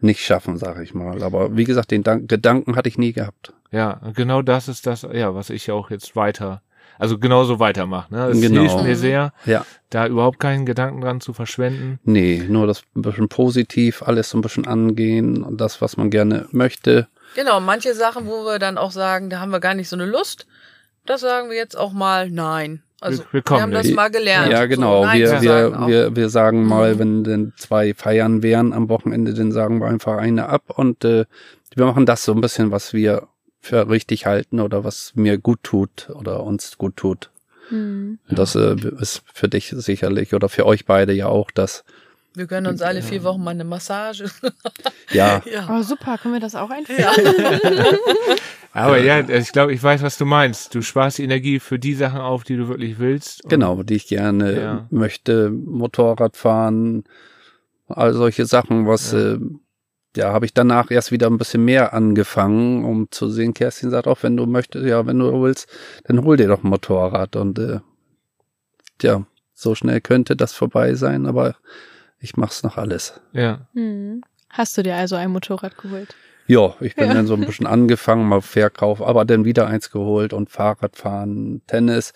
[0.00, 1.22] Nicht-Schaffen, sag ich mal.
[1.22, 3.52] Aber wie gesagt, den Dank Gedanken hatte ich nie gehabt.
[3.70, 6.62] ja, genau das ist das, ja, was ich auch jetzt weiter,
[6.98, 8.12] also genauso weitermache.
[8.14, 8.26] Ne?
[8.28, 8.60] Es Genau.
[8.60, 9.64] hilft mir sehr, Ja.
[9.90, 11.98] da überhaupt keinen Gedanken dran zu verschwenden.
[12.04, 16.10] Nee, nur das ein bisschen positiv, alles so ein bisschen angehen und das, was man
[16.10, 17.08] gerne möchte.
[17.34, 20.06] Genau, manche Sachen, wo wir dann auch sagen, da haben wir gar nicht so eine
[20.06, 20.46] Lust,
[21.06, 22.82] das sagen wir jetzt auch mal nein.
[23.00, 23.96] Also Wir- wir kommen haben das nicht.
[23.96, 24.52] mal gelernt.
[24.52, 25.04] Ja, so genau.
[25.04, 29.34] Nein wir, wir, sagen wir, wir sagen mal, wenn denn zwei feiern wären am Wochenende,
[29.34, 31.24] dann sagen wir einfach eine ab und äh,
[31.74, 33.26] wir machen das so ein bisschen, was wir
[33.62, 37.30] für richtig halten oder was mir gut tut oder uns gut tut.
[37.68, 38.18] Hm.
[38.28, 41.84] Und Das äh, ist für dich sicherlich oder für euch beide ja auch das.
[42.34, 44.24] wir gönnen uns alle vier Wochen mal eine Massage.
[45.12, 45.68] Ja, ja.
[45.70, 47.00] Oh, super, können wir das auch einführen?
[47.02, 47.12] ja.
[48.72, 50.74] Aber ja, ich glaube, ich weiß, was du meinst.
[50.74, 53.42] Du sparst die Energie für die Sachen auf, die du wirklich willst.
[53.48, 54.86] Genau, die ich gerne Ja.
[54.90, 55.50] möchte.
[55.50, 57.04] Motorrad fahren,
[57.88, 59.34] all solche Sachen, was Ja.
[59.34, 59.38] äh,
[60.16, 64.06] ja, habe ich danach erst wieder ein bisschen mehr angefangen, um zu sehen, Kerstin sagt
[64.06, 65.68] auch, wenn du möchtest, ja, wenn du willst,
[66.04, 67.36] dann hol dir doch ein Motorrad.
[67.36, 67.80] Und äh,
[69.00, 71.56] ja, so schnell könnte das vorbei sein, aber
[72.18, 73.20] ich mach's noch alles.
[73.32, 73.66] Ja.
[73.74, 74.22] Hm.
[74.50, 76.14] Hast du dir also ein Motorrad geholt?
[76.46, 77.14] Ja, ich bin Ja.
[77.14, 82.12] dann so ein bisschen angefangen, mal Verkauf, aber dann wieder eins geholt und Fahrradfahren, Tennis.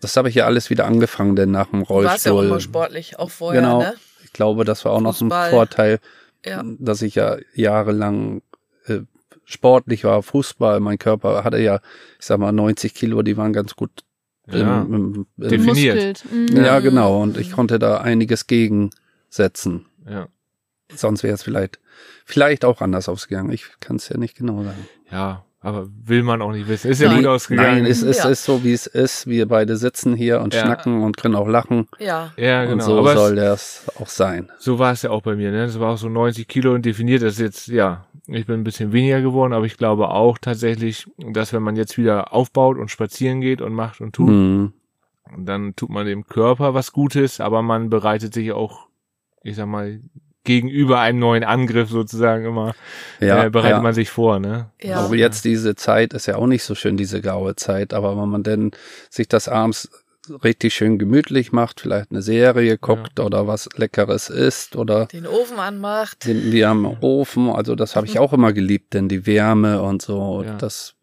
[0.00, 2.46] Das habe ich ja alles wieder angefangen, denn nach dem Du warst ja auch Rollstuhl.
[2.46, 3.80] immer sportlich, auch vorher, genau.
[3.80, 3.94] ne?
[4.22, 5.46] Ich glaube, das war auch noch Fußball.
[5.46, 5.98] ein Vorteil,
[6.46, 6.62] Ja.
[6.78, 8.42] dass ich ja jahrelang
[8.86, 9.00] äh,
[9.44, 11.80] sportlich war, Fußball, mein Körper hatte ja,
[12.18, 13.90] ich sag mal, 90 Kilo, die waren ganz gut
[14.46, 14.82] Ja.
[14.82, 15.96] im, im, im, Definiert.
[15.96, 16.24] Muskelt.
[16.30, 16.64] Hm.
[16.64, 16.82] ja, Mhm.
[16.82, 17.22] genau.
[17.22, 19.86] Und ich konnte da einiges gegensetzen.
[20.08, 20.28] Ja.
[20.94, 21.80] Sonst wäre es vielleicht,
[22.24, 23.50] vielleicht auch anders ausgegangen.
[23.52, 24.88] Ich kann es ja nicht genau sagen.
[25.10, 25.44] Ja.
[25.60, 26.90] Aber will man auch nicht wissen.
[26.90, 27.18] Ist ja Nein.
[27.18, 27.82] gut ausgegangen.
[27.82, 28.30] Nein, es ist, Ja.
[28.30, 29.26] ist so, wie es ist.
[29.26, 30.60] Wir beide sitzen hier und Ja.
[30.62, 31.88] schnacken und können auch lachen.
[31.98, 32.32] Ja.
[32.36, 32.74] ja, genau.
[32.74, 34.50] Und so aber soll es, das auch sein.
[34.58, 35.50] so war es ja auch bei mir.
[35.50, 35.66] Ne?
[35.66, 37.22] Das war auch so 90 Kilo und definiert.
[37.22, 41.06] Das ist jetzt, ja, ich bin ein bisschen weniger geworden, aber ich glaube auch tatsächlich,
[41.32, 44.72] dass wenn man jetzt wieder aufbaut und spazieren geht und macht und tut, Hm.
[45.38, 48.86] dann tut man dem Körper was Gutes, aber man bereitet sich auch,
[49.42, 50.00] ich sag mal,
[50.48, 52.74] gegenüber einem neuen Angriff sozusagen immer,
[53.20, 53.82] Ja, äh, bereitet ja.
[53.82, 54.70] man sich vor, ne?
[54.82, 54.96] Ja.
[55.00, 57.94] Aber jetzt diese Zeit ist ja auch nicht so schön, diese graue Zeit.
[57.94, 58.72] Aber wenn man denn
[59.10, 59.88] sich das abends
[60.44, 65.58] richtig schön gemütlich macht, vielleicht eine Serie guckt oder was Leckeres isst oder Den Ofen
[65.58, 66.26] anmacht.
[66.26, 70.02] den, die am Ofen, also das habe ich auch immer geliebt, denn die Wärme und
[70.02, 70.54] so, Ja.
[70.56, 70.96] das,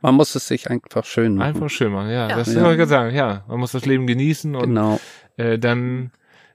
[0.00, 1.48] man muss es sich einfach schön machen.
[1.54, 2.28] Einfach schön machen, ja.
[2.28, 2.36] Ja.
[2.36, 2.60] Das Ja.
[2.60, 3.44] soll ich gerade sagen, ja.
[3.48, 5.00] Man muss das Leben genießen und Genau,
[5.36, 6.12] äh, dann,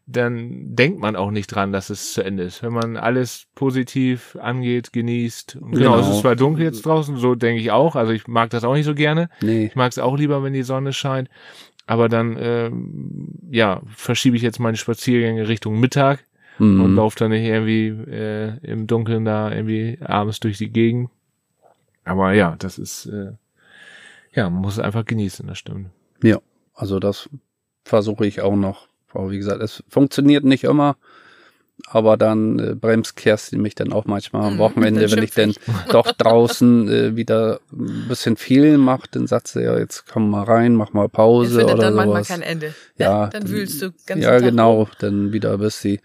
[0.10, 2.64] dann denkt man auch nicht dran, dass es zu Ende ist.
[2.64, 5.58] Wenn man alles positiv angeht, genießt.
[5.58, 6.00] Und genau, Genau.
[6.00, 7.96] es ist zwar dunkel jetzt draußen, so denke ich auch.
[7.98, 9.30] Also ich mag das auch nicht so gerne.
[9.42, 11.30] nee, Ich mag es auch lieber, wenn die Sonne scheint.
[11.88, 16.24] Aber dann, ähm, ja, verschiebe ich jetzt meine Spaziergänge Richtung Mittag
[16.60, 16.96] und mhm.
[16.96, 21.10] laufe dann nicht irgendwie äh, im Dunkeln da irgendwie abends durch die Gegend.
[22.06, 23.34] Aber ja, das ist, äh,
[24.34, 25.90] ja, man muss es einfach genießen, das stimmt.
[26.24, 26.40] ja,
[26.74, 27.30] also das
[27.84, 28.87] versuche ich auch noch.
[29.14, 30.98] Aber wie gesagt, es funktioniert nicht immer.
[31.90, 35.54] Aber dann äh, bremst Kerstin mich dann auch manchmal am Mhm, Wochenende, wenn ich dann
[35.92, 40.44] doch draußen äh, wieder ein bisschen viel mache, dann sagt sie ja, jetzt komm mal
[40.44, 42.28] rein, mach mal Pause findet oder dann manchmal sowas.
[42.30, 42.74] kein Ende.
[42.98, 43.30] Ja, Ne?
[43.32, 46.00] Dann wühlst du ganz Ja, genau, dann wieder bis die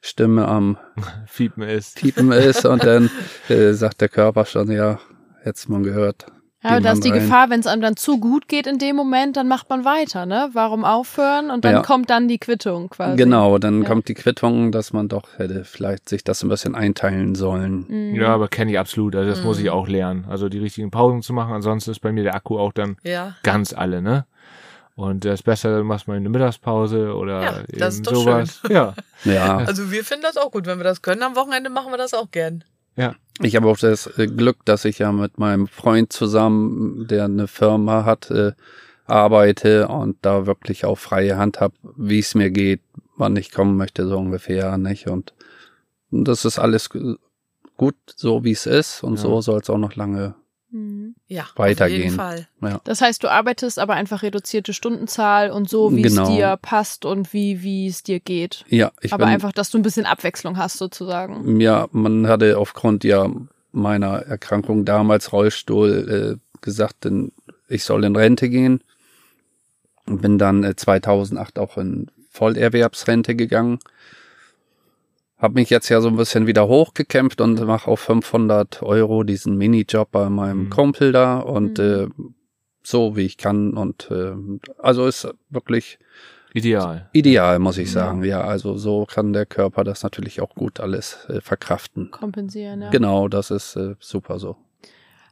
[0.00, 0.78] Stimme am
[1.26, 1.96] Fiepen ist.
[1.96, 3.10] Piepen ist und dann
[3.50, 4.98] äh, sagt der Körper schon, ja,
[5.44, 6.26] jetzt mal gehört.
[6.62, 7.20] Ja, aber da ist die rein.
[7.20, 10.26] Gefahr, wenn es einem dann zu gut geht in dem Moment, dann macht man weiter,
[10.26, 10.50] ne?
[10.54, 11.50] Warum aufhören?
[11.52, 11.82] Und dann Ja.
[11.82, 13.16] kommt dann die Quittung quasi.
[13.16, 13.88] Genau, dann Ja.
[13.88, 17.86] kommt die Quittung, dass man doch hätte vielleicht sich das ein bisschen einteilen sollen.
[17.88, 18.14] Mhm.
[18.16, 19.14] Ja, aber kenne ich absolut.
[19.14, 19.70] Also das muss ich Mhm.
[19.70, 20.24] auch lernen.
[20.28, 21.54] Also die richtigen Pausen zu machen.
[21.54, 23.36] Ansonsten ist bei mir der Akku auch dann Ja.
[23.44, 24.26] ganz alle, ne?
[24.96, 28.14] Und das ist besser, du machst mal eine Mittagspause oder Ja, das eben ist doch
[28.16, 28.62] sowas.
[28.68, 28.94] Ja.
[29.22, 30.66] Ja, Also wir finden das auch gut.
[30.66, 32.64] Wenn wir das können, am Wochenende machen wir das auch gern.
[33.40, 37.46] Ich habe auch das äh, Glück, dass ich ja mit meinem Freund zusammen, der eine
[37.46, 38.52] Firma hat, äh,
[39.06, 42.82] arbeite und da wirklich auch freie Hand habe, wie es mir geht,
[43.16, 45.06] wann ich kommen möchte, so ungefähr, nicht?
[45.08, 45.32] Und
[46.10, 46.90] das ist alles
[47.76, 49.20] gut, so wie es ist und Ja.
[49.22, 50.34] so soll es auch noch lange
[50.70, 51.14] Mhm.
[51.26, 52.02] Ja, auf Weitergehen.
[52.02, 52.46] jeden Fall.
[52.84, 56.22] Das heißt, du arbeitest aber einfach reduzierte Stundenzahl und so, wie Genau.
[56.24, 58.64] es dir passt und wie, wie es dir geht.
[58.68, 61.58] Ja, ich aber bin, einfach, dass du ein bisschen Abwechslung hast, sozusagen.
[61.60, 63.30] Ja, man hatte aufgrund ja
[63.72, 67.32] meiner Erkrankung damals Rollstuhl äh, gesagt, denn
[67.68, 68.82] ich soll in Rente gehen.
[70.06, 73.78] Und bin dann äh, 2008 auch in Vollerwerbsrente gegangen.
[75.38, 79.56] Hab mich jetzt ja so ein bisschen wieder hochgekämpft und mache auf 500 Euro diesen
[79.56, 80.70] Minijob bei meinem Mhm.
[80.70, 81.84] Kumpel da und Mhm.
[81.84, 82.08] äh,
[82.82, 84.32] so wie ich kann und äh,
[84.78, 85.98] also ist wirklich
[86.54, 87.08] Ideal.
[87.12, 87.92] ideal, muss ich Ja.
[88.06, 88.24] sagen.
[88.24, 92.10] Ja, also so kann der Körper das natürlich auch gut alles äh, verkraften.
[92.10, 92.90] Kompensieren, ja.
[92.90, 94.56] Genau, das ist äh, super so.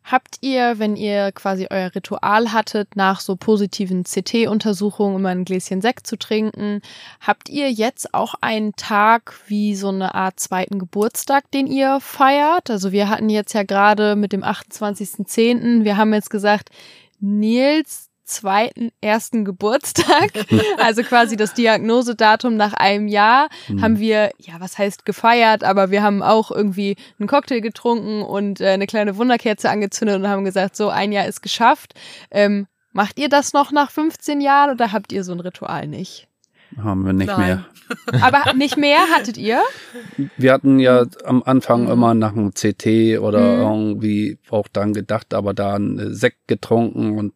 [0.08, 5.82] Habt ihr, wenn ihr quasi euer Ritual hattet, nach so positiven CT-Untersuchungen immer ein Gläschen
[5.82, 6.80] Sekt zu trinken,
[7.20, 12.70] habt ihr jetzt auch einen Tag wie so eine Art zweiten Geburtstag, den ihr feiert?
[12.70, 16.70] Also wir hatten jetzt ja gerade mit dem 28.10., wir haben jetzt gesagt,
[17.18, 20.30] Nils zweiten ersten Geburtstag,
[20.78, 23.82] also quasi das Diagnosedatum nach einem Jahr, Mhm.
[23.82, 28.60] haben wir, ja, was heißt gefeiert, aber wir haben auch irgendwie einen Cocktail getrunken und
[28.60, 31.94] äh, eine kleine Wunderkerze angezündet und haben gesagt, so ein Jahr ist geschafft.
[32.30, 36.28] Ähm, macht ihr das noch nach 15 Jahren oder habt ihr so ein Ritual nicht?
[36.76, 37.64] Haben wir nicht Nein.
[38.20, 39.60] Aber nicht mehr hattet ihr?
[40.16, 40.28] mehr.
[40.36, 41.90] Wir hatten ja am Anfang Mhm.
[41.90, 43.60] immer nach einem CT oder Mhm.
[43.60, 47.32] irgendwie auch dann gedacht, aber dann äh, Sekt getrunken und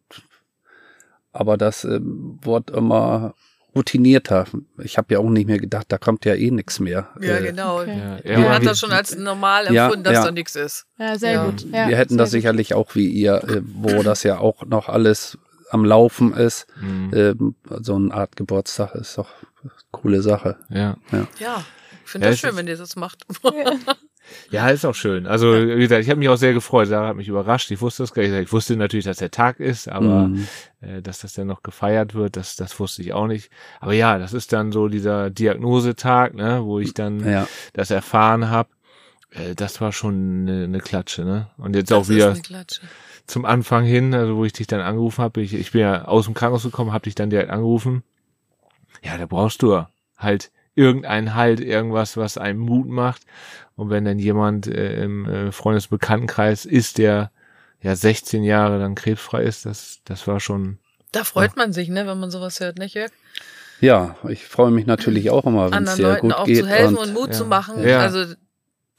[1.33, 3.33] aber das äh, wurde immer
[3.75, 4.45] routinierter.
[4.83, 7.07] Ich habe ja auch nicht mehr gedacht, da kommt ja eh nichts mehr.
[7.21, 7.79] Ja, Äh, genau.
[7.81, 7.97] Okay.
[7.97, 10.25] Ja, Er Wir- hat das schon als normal Ja, empfunden, dass ja.
[10.25, 10.87] da nichts ist.
[10.97, 11.45] Ja, sehr Ja.
[11.45, 11.65] gut.
[11.71, 12.31] Ja, wir hätten das gut.
[12.33, 15.37] sicherlich auch wie ihr, äh, wo das ja auch noch alles
[15.69, 16.67] am Laufen ist.
[16.81, 17.11] Mhm.
[17.15, 19.29] Ähm, so eine Art Geburtstag ist doch
[19.63, 20.57] eine coole Sache.
[20.69, 20.97] Ja.
[21.39, 21.63] Ja,
[22.03, 23.25] ich finde Ja, das es schön, wenn ihr das macht.
[24.49, 25.27] Ja, ist auch schön.
[25.27, 26.87] Also, wie gesagt, ich habe mich auch sehr gefreut.
[26.87, 27.71] Sarah hat mich überrascht.
[27.71, 28.33] Ich wusste das gar nicht.
[28.33, 30.47] Ich wusste natürlich, dass der Tag ist, aber Mhm.
[30.81, 33.49] äh, dass das dann noch gefeiert wird, das, das wusste ich auch nicht.
[33.79, 38.49] Aber ja, das ist dann so dieser Diagnosetag, ne, wo ich dann Ja, das erfahren
[38.49, 38.69] habe.
[39.31, 41.49] Äh, das war schon eine, eine Klatsche, ne?
[41.57, 42.35] Und jetzt Das auch wieder
[43.27, 45.41] zum Anfang hin, also wo ich dich dann angerufen habe.
[45.41, 48.03] Ich, ich bin ja aus dem Krankenhaus gekommen, habe dich dann direkt angerufen.
[49.03, 49.85] Ja, da brauchst du
[50.17, 53.23] halt irgendeinen Halt, irgendwas, was einem Mut macht.
[53.81, 57.31] Und wenn dann jemand äh, im äh, Freundesbekanntenkreis ist, der
[57.81, 60.77] ja 16 Jahre dann krebsfrei ist, das, das war schon.
[61.11, 63.09] Da freut man sich, ne, wenn man sowas hört, nicht Jörg?
[63.79, 66.59] Ja, ich freue mich natürlich auch immer, wenn es Anderen sehr Leuten gut auch geht.
[66.59, 67.33] zu helfen und, und Mut ja.
[67.33, 67.83] zu machen.
[67.83, 68.01] Ja.
[68.01, 68.35] Also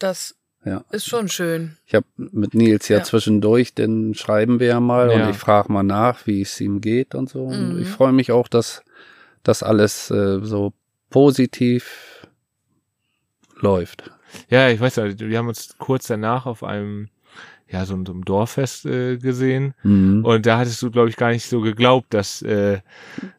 [0.01, 0.83] das Ja.
[0.91, 1.76] ist schon schön.
[1.87, 3.05] ich habe mit Nils ja, Ja.
[3.05, 5.22] zwischendurch, dann schreiben wir ja mal Ja.
[5.26, 7.45] und ich frage mal nach, wie es ihm geht und so.
[7.45, 7.83] Und Mhm.
[7.83, 8.83] ich freue mich auch, dass
[9.45, 10.72] das alles äh, so
[11.09, 12.26] positiv
[13.61, 14.11] läuft.
[14.49, 17.09] Ja, ich weiß ja, wir haben uns kurz danach auf einem,
[17.68, 19.74] ja, so, so einem Dorffest äh, gesehen.
[19.83, 20.24] Mhm.
[20.24, 22.80] Und da hattest du, glaube ich, gar nicht so geglaubt, dass, äh,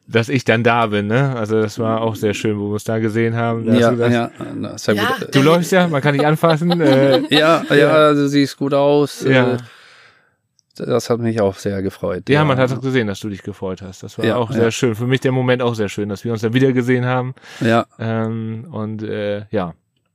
[0.08, 1.34] dass ich dann da bin, ne?
[1.36, 3.64] Also das war auch sehr schön, wo wir uns da gesehen haben.
[3.66, 5.34] Da Ja, du, das, ja, na, sehr Ja, gut.
[5.34, 6.80] du läufst ja, man kann dich anfassen.
[6.80, 9.22] Äh, Ja, ja, also du siehst gut aus.
[9.22, 9.54] ja.
[9.54, 9.56] Äh,
[10.76, 12.28] Das hat mich auch sehr gefreut.
[12.28, 14.02] ja, man hat auch gesehen, dass du dich gefreut hast.
[14.02, 14.70] Das war Ja, auch sehr ja.
[14.72, 14.96] schön.
[14.96, 17.34] Für mich der Moment auch sehr schön, dass wir uns dann wieder gesehen haben.
[17.60, 19.74] Ja, Ähm, und äh, ja,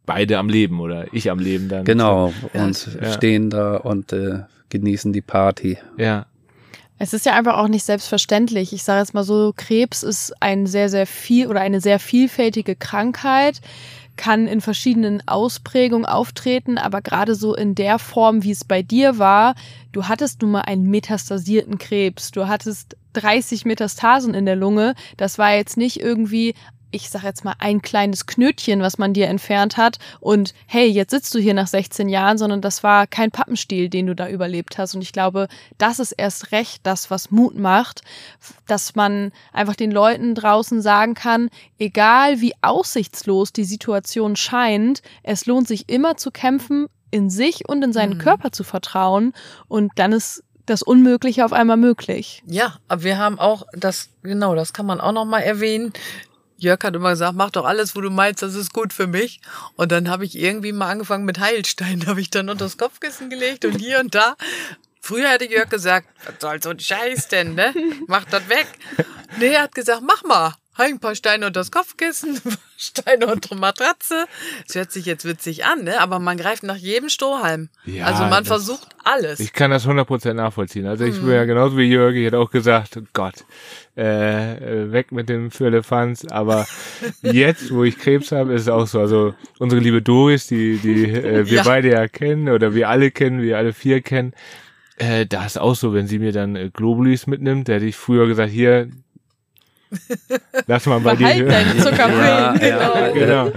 [0.10, 1.86] beide am Leben oder ich am Leben dann.
[1.86, 2.34] genau.
[2.53, 3.14] Und ja.
[3.14, 4.39] stehen da und äh,
[4.70, 5.78] genießen die Party.
[5.97, 6.26] Ja,
[6.97, 8.74] Es ist ja einfach auch nicht selbstverständlich.
[8.74, 12.76] Ich sage jetzt mal so, Krebs ist ein sehr, sehr viel oder eine sehr vielfältige
[12.76, 13.62] Krankheit,
[14.18, 19.20] kann in verschiedenen Ausprägungen auftreten, aber gerade so in der Form, wie es bei dir
[19.20, 19.53] war,
[19.91, 25.38] du hattest nun mal einen metastasierten Krebs, du hattest 30 Metastasen in der Lunge, das
[25.38, 26.55] war jetzt nicht irgendwie
[26.92, 31.12] ich sag jetzt mal, ein kleines Knötchen, was man dir entfernt hat und hey, jetzt
[31.12, 34.78] sitzt du hier nach 16 Jahren, sondern das war kein Pappenstiel, den du da überlebt
[34.78, 34.96] hast.
[34.96, 38.02] Und ich glaube, das ist erst recht das, was Mut macht,
[38.68, 45.46] dass man einfach den Leuten draußen sagen kann, egal wie aussichtslos die Situation scheint, es
[45.46, 48.22] lohnt sich immer zu kämpfen, in sich und in seinen Mhm.
[48.22, 49.34] Körper zu vertrauen
[49.68, 52.44] und dann ist das Unmögliche auf einmal möglich.
[52.46, 55.92] Ja, aber wir haben auch das, genau, das kann man auch noch mal erwähnen.
[56.60, 59.41] Jörg hat immer gesagt, mach doch alles, wo du meinst, das ist gut für mich.
[59.76, 63.30] Und dann habe ich irgendwie mal angefangen mit Heilstein, habe ich dann unter das Kopfkissen
[63.30, 64.36] gelegt und hier und da.
[65.01, 67.74] Früher hätte Jörg gesagt, was soll so ein Scheiß denn, ne?
[68.07, 68.68] Mach das weg.
[69.38, 70.55] Nee, er hat gesagt, mach mal.
[70.82, 72.40] Ein paar Steine unter das Kopfkissen,
[72.78, 74.26] Steine unter Matratze.
[74.66, 76.00] Das hört sich jetzt witzig an, ne?
[76.00, 77.68] Aber man greift nach jedem Strohhalm.
[77.86, 79.42] Ja, also man versucht alles.
[79.42, 80.88] Ich kann das 100% nachvollziehen.
[80.88, 81.28] Also ich Mhm.
[81.28, 83.36] wäre genauso wie Jörg, ich hätte auch gesagt, oh Gott,
[83.98, 86.26] äh, äh, weg mit dem Firlefanz.
[86.30, 86.66] Aber
[87.22, 89.02] jetzt, wo ich Krebs habe, ist es auch so.
[89.02, 91.64] Also unsere liebe Doris, die, die äh, wir Ja.
[91.64, 94.34] beide ja kennen oder wir alle kennen, wir alle vier kennen,
[94.98, 97.98] äh, da ist auch so, wenn sie mir dann äh, Globulis mitnimmt, da hätte ich
[97.98, 98.90] früher gesagt, hier,
[100.68, 101.46] lass mal bei dir.
[101.48, 102.20] deine Zuckerpillen.
[102.20, 102.96] Ja, genau.
[102.96, 103.52] ja, genau.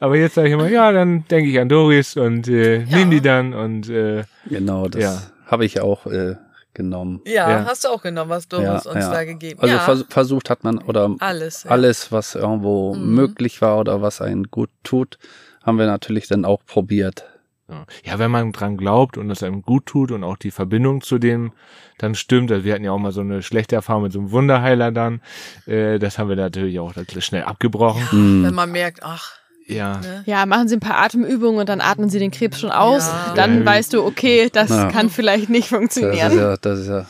[0.00, 3.20] Aber jetzt sage ich immer, ja, dann denke ich an Doris und äh, nehm die
[3.20, 5.22] dann und äh, Genau, das Ja.
[5.46, 6.36] habe ich auch äh,
[6.74, 7.20] genommen.
[7.26, 7.64] Ja, Ja.
[7.66, 10.78] hast du auch genommen, was Doris uns da gegeben Also ja, vers versucht hat man
[10.78, 11.64] oder alles.
[11.64, 11.70] Ja.
[11.70, 13.14] alles, was irgendwo Mhm.
[13.14, 15.18] möglich war oder was einen gut tut,
[15.64, 17.24] haben wir natürlich dann auch probiert.
[17.70, 17.84] Ja.
[18.04, 21.18] ja, wenn man dran glaubt und es einem gut tut und auch die Verbindung zu
[21.18, 21.52] dem
[21.98, 24.30] dann stimmt, also wir hatten ja auch mal so eine schlechte Erfahrung mit so einem
[24.30, 25.20] Wunderheiler dann,
[25.66, 28.02] äh, das haben wir natürlich auch schnell abgebrochen.
[28.12, 28.44] Mhm.
[28.44, 29.32] Wenn man merkt, ach,
[29.66, 30.22] Ja, ne?
[30.24, 33.06] Ja, machen Sie ein paar Atemübungen und dann atmen Sie den Krebs schon aus.
[33.06, 33.34] Ja.
[33.36, 33.66] Dann Ja.
[33.66, 34.90] weißt du, okay, das Ja.
[34.90, 36.38] kann vielleicht nicht Das ist funktionieren.
[36.38, 37.04] ja, das ist ja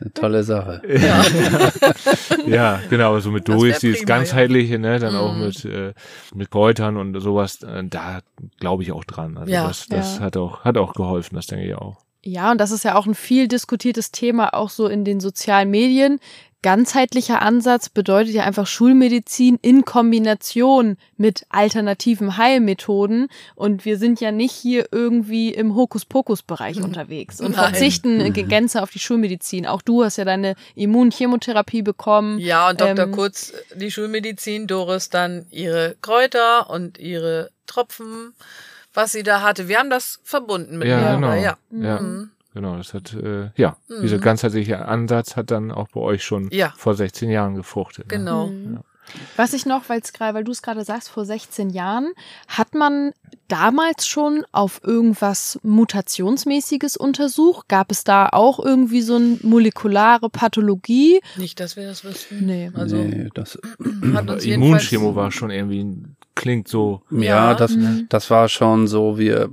[0.00, 0.82] eine tolle Sache.
[2.46, 4.06] ja, genau, so mit Das Doris, dieses ja.
[4.06, 5.40] ganzheitliche, ne, dann auch Mhm.
[5.40, 5.94] mit äh,
[6.34, 8.20] mit Kräutern und sowas, äh, da
[8.60, 9.36] glaube ich auch dran.
[9.38, 9.66] Also Ja.
[9.68, 10.20] das, das Ja.
[10.24, 11.98] hat auch hat auch geholfen, das denke ich auch.
[12.22, 15.70] Ja, und das ist ja auch ein viel diskutiertes Thema, auch so in den sozialen
[15.70, 16.18] Medien.
[16.64, 23.28] Ganzheitlicher Ansatz bedeutet ja einfach Schulmedizin in Kombination mit alternativen Heilmethoden.
[23.54, 27.50] Und wir sind ja nicht hier irgendwie im Hokuspokus-Bereich unterwegs und.
[27.54, 27.66] Nein.
[27.66, 29.66] verzichten in Gänze auf die Schulmedizin.
[29.66, 32.38] Auch du hast ja deine Immunchemotherapie bekommen.
[32.38, 33.04] Ja, und Dr.
[33.04, 38.32] Ähm, Kurz, die Schulmedizin, Doris dann ihre Kräuter und ihre Tropfen,
[38.94, 39.68] was sie da hatte.
[39.68, 41.42] Wir haben das verbunden Ja, miteinander, genau.
[41.42, 41.58] ja.
[41.70, 42.00] Ja.
[42.00, 42.30] Mhm.
[42.54, 44.02] Genau, das hat äh, ja, Mhm.
[44.02, 46.72] dieser ganzheitliche Ansatz hat dann auch bei euch schon Ja.
[46.76, 48.06] vor 16 Jahren gefruchtet.
[48.10, 48.18] Ne?
[48.18, 48.46] Genau.
[48.46, 48.78] Mhm.
[49.36, 52.12] Was ich noch, weil es gerade, weil du es gerade sagst, vor 16 Jahren,
[52.48, 53.12] hat man
[53.48, 57.68] damals schon auf irgendwas Mutationsmäßiges untersucht?
[57.68, 61.20] Gab es da auch irgendwie so eine molekulare Pathologie?
[61.36, 62.46] Nicht, dass wir das wüssten.
[62.46, 62.70] Nee.
[62.74, 65.86] Also nee, das, Immunchemo jedenfalls- war schon irgendwie
[66.34, 67.54] klingt so ja, Ja.
[67.54, 68.06] das, Mhm.
[68.08, 69.50] das war schon so, wir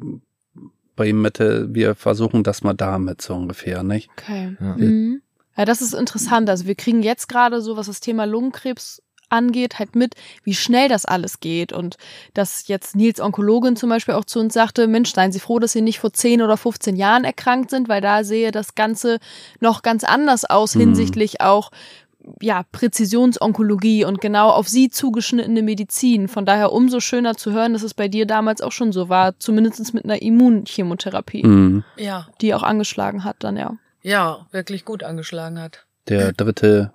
[0.96, 4.10] bei ihm Mitte, wir versuchen das mal damit so ungefähr, nicht?
[4.18, 4.56] Okay.
[4.60, 4.76] Ja.
[4.78, 5.22] Mhm.
[5.58, 6.50] Ja, das ist interessant.
[6.50, 10.90] Also wir kriegen jetzt gerade so, was das Thema Lungenkrebs angeht, halt mit, wie schnell
[10.90, 11.72] das alles geht.
[11.74, 11.98] Und
[12.34, 15.72] dass jetzt Nils Onkologin zum Beispiel auch zu uns sagte, Mensch, seien Sie froh, dass
[15.72, 19.20] Sie nicht vor 10 oder 15 Jahren erkrankt sind, weil da sehe das Ganze
[19.60, 20.82] noch ganz anders aus Mhm.
[20.82, 21.72] hinsichtlich auch
[22.42, 26.28] ja, Präzisionsonkologie und genau auf sie zugeschnittene Medizin.
[26.28, 29.40] Von daher umso schöner zu hören, dass es bei dir damals auch schon so war,
[29.40, 31.84] zumindest mit einer Immunchemotherapie, Mhm.
[31.98, 33.78] Ja, die auch angeschlagen hat dann, ja.
[34.04, 35.86] ja wirklich gut angeschlagen hat.
[36.08, 36.94] Der dritte,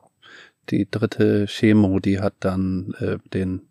[0.70, 3.62] die dritte Chemo, die hat dann äh, den,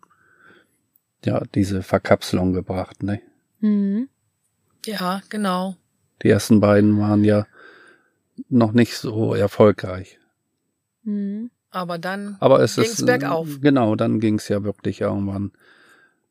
[1.24, 3.20] ja, diese Verkapselung gebracht, ne?
[3.60, 4.08] Mhm.
[4.84, 5.76] Ja, genau.
[6.22, 7.46] Die ersten beiden waren ja
[8.48, 10.18] noch nicht so erfolgreich.
[11.06, 11.50] Mhm.
[11.70, 13.60] Aber dann Aber es ging's ist bergauf.
[13.60, 15.52] Genau, dann ging's ja wirklich irgendwann.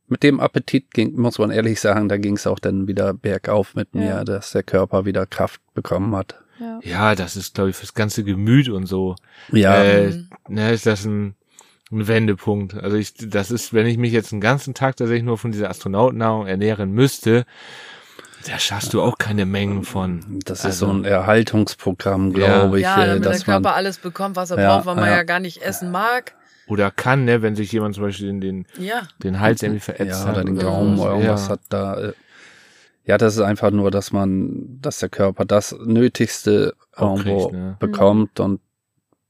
[0.08, 3.90] Mit dem Appetit ging, muss man ehrlich sagen, da ging's auch dann wieder bergauf mit
[3.94, 4.00] Ja.
[4.02, 6.40] mir, dass der Körper wieder Kraft bekommen hat.
[6.60, 6.80] Ja.
[6.84, 9.16] Ja, das ist, glaube ich, fürs ganze Gemüt und so.
[9.52, 10.30] Ja, Äh, Mhm.
[10.48, 11.36] ne, ist das ein,
[11.92, 12.76] ein Wendepunkt.
[12.76, 15.70] Also ich, das ist, wenn ich mich jetzt einen ganzen Tag tatsächlich nur von dieser
[15.70, 17.46] Astronautennahrung ernähren müsste,
[18.48, 20.40] da schaffst du auch keine Mengen von.
[20.46, 22.60] das ist Also- so ein Erhaltungsprogramm, Ja.
[22.60, 24.86] glaube ich, ja, äh, damit der dass Körper man alles bekommt, was er Ja, braucht,
[24.88, 25.18] weil man ja.
[25.18, 26.36] ja gar nicht essen mag.
[26.68, 30.22] Oder kann, ne, wenn sich jemand zum Beispiel den, den, Ja, den Hals irgendwie verätzt
[30.22, 30.36] ja, hat.
[30.36, 31.50] oder den Gaumen oder irgendwas ja.
[31.52, 32.00] hat da.
[32.00, 32.14] Äh,
[33.06, 37.54] ja, das ist einfach nur, dass man, dass der Körper das Nötigste Auch irgendwo kriegt,
[37.54, 37.76] ne?
[37.80, 38.62] bekommt und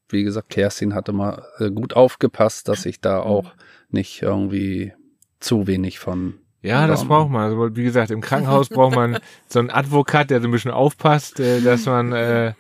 [0.08, 3.52] wie gesagt, Kerstin hat immer äh, gut aufgepasst, dass ich da auch
[3.90, 4.94] nicht irgendwie
[5.42, 6.36] zu wenig von.
[6.66, 7.44] Ja, das braucht man.
[7.44, 11.40] Also wie gesagt, im Krankenhaus braucht man so einen Advokat, der so ein bisschen aufpasst,
[11.40, 12.54] äh, dass man äh,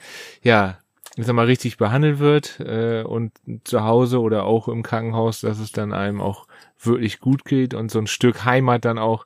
[0.43, 0.77] ja,
[1.17, 3.31] ich sag mal, richtig behandelt wird äh, und
[3.63, 6.45] zu Hause oder auch im Krankenhaus, dass es dann einem auch
[6.79, 9.25] wirklich gut geht und so ein Stück Heimat dann auch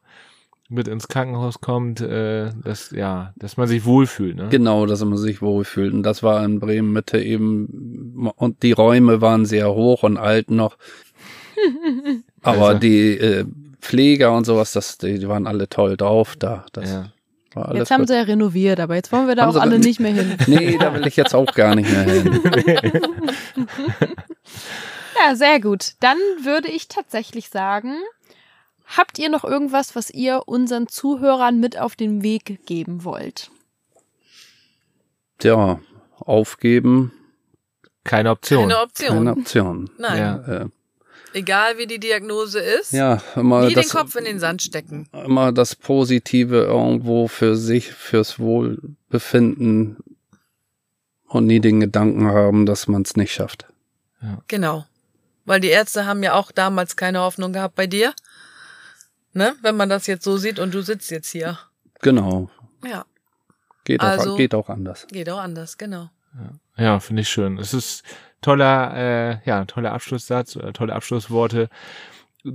[0.71, 4.35] mit ins Krankenhaus kommt, äh, dass ja, dass man sich wohlfühlt.
[4.35, 4.49] Ne?
[4.51, 5.93] Genau, dass man sich wohlfühlt.
[5.93, 10.51] Und das war in Bremen Mitte eben, und die Räume waren sehr hoch und alt
[10.51, 10.77] noch.
[12.43, 13.45] Aber Also- die äh,
[13.81, 16.65] Pfleger und sowas, das, die, die waren alle toll drauf da.
[16.73, 17.11] Das Ja.
[17.53, 18.07] war alles Jetzt haben gut.
[18.09, 20.37] sie ja renoviert, aber jetzt wollen wir da Haben auch alle nicht mehr hin.
[20.47, 22.41] Nee, da will ich jetzt auch gar nicht mehr hin.
[25.25, 25.93] Ja, sehr gut.
[25.99, 27.93] Dann würde ich tatsächlich sagen,
[28.85, 33.51] habt ihr noch irgendwas, was ihr unseren Zuhörern mit auf den Weg geben wollt?
[35.39, 35.79] Tja,
[36.19, 37.11] aufgeben,
[38.05, 38.69] Keine Option.
[38.69, 39.09] keine Option.
[39.09, 39.89] keine Option.
[39.97, 40.35] Nein, Ja.
[40.61, 40.65] Äh,
[41.33, 45.07] egal wie die Diagnose ist, ja, immer nie den das, Kopf in den Sand stecken.
[45.13, 49.97] immer das Positive irgendwo für sich, fürs Wohlbefinden
[51.27, 53.65] und nie den Gedanken haben, dass man es nicht schafft.
[54.47, 54.85] Genau.
[55.45, 58.13] Weil die Ärzte haben ja auch damals keine Hoffnung gehabt bei dir.
[59.33, 59.55] Ne?
[59.61, 61.57] Wenn man das jetzt so sieht und du sitzt jetzt hier.
[62.01, 62.49] Genau.
[62.83, 63.05] Ja,
[63.85, 65.07] Geht, Also- auch, geht auch anders.
[65.11, 66.09] geht auch anders, genau.
[66.77, 67.57] Ja, finde ich schön.
[67.57, 68.03] Es ist
[68.41, 71.69] toller, äh, ja, toller Abschlusssatz, oder tolle Abschlussworte.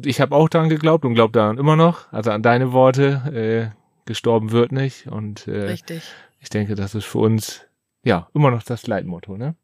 [0.05, 3.71] Ich habe auch daran geglaubt und glaube daran immer noch, also an deine Worte.
[3.73, 6.03] Äh, gestorben wird nicht und äh, Richtig.
[6.41, 7.63] ich denke, das ist für uns
[8.03, 9.55] ja immer noch das Leitmotto, ne?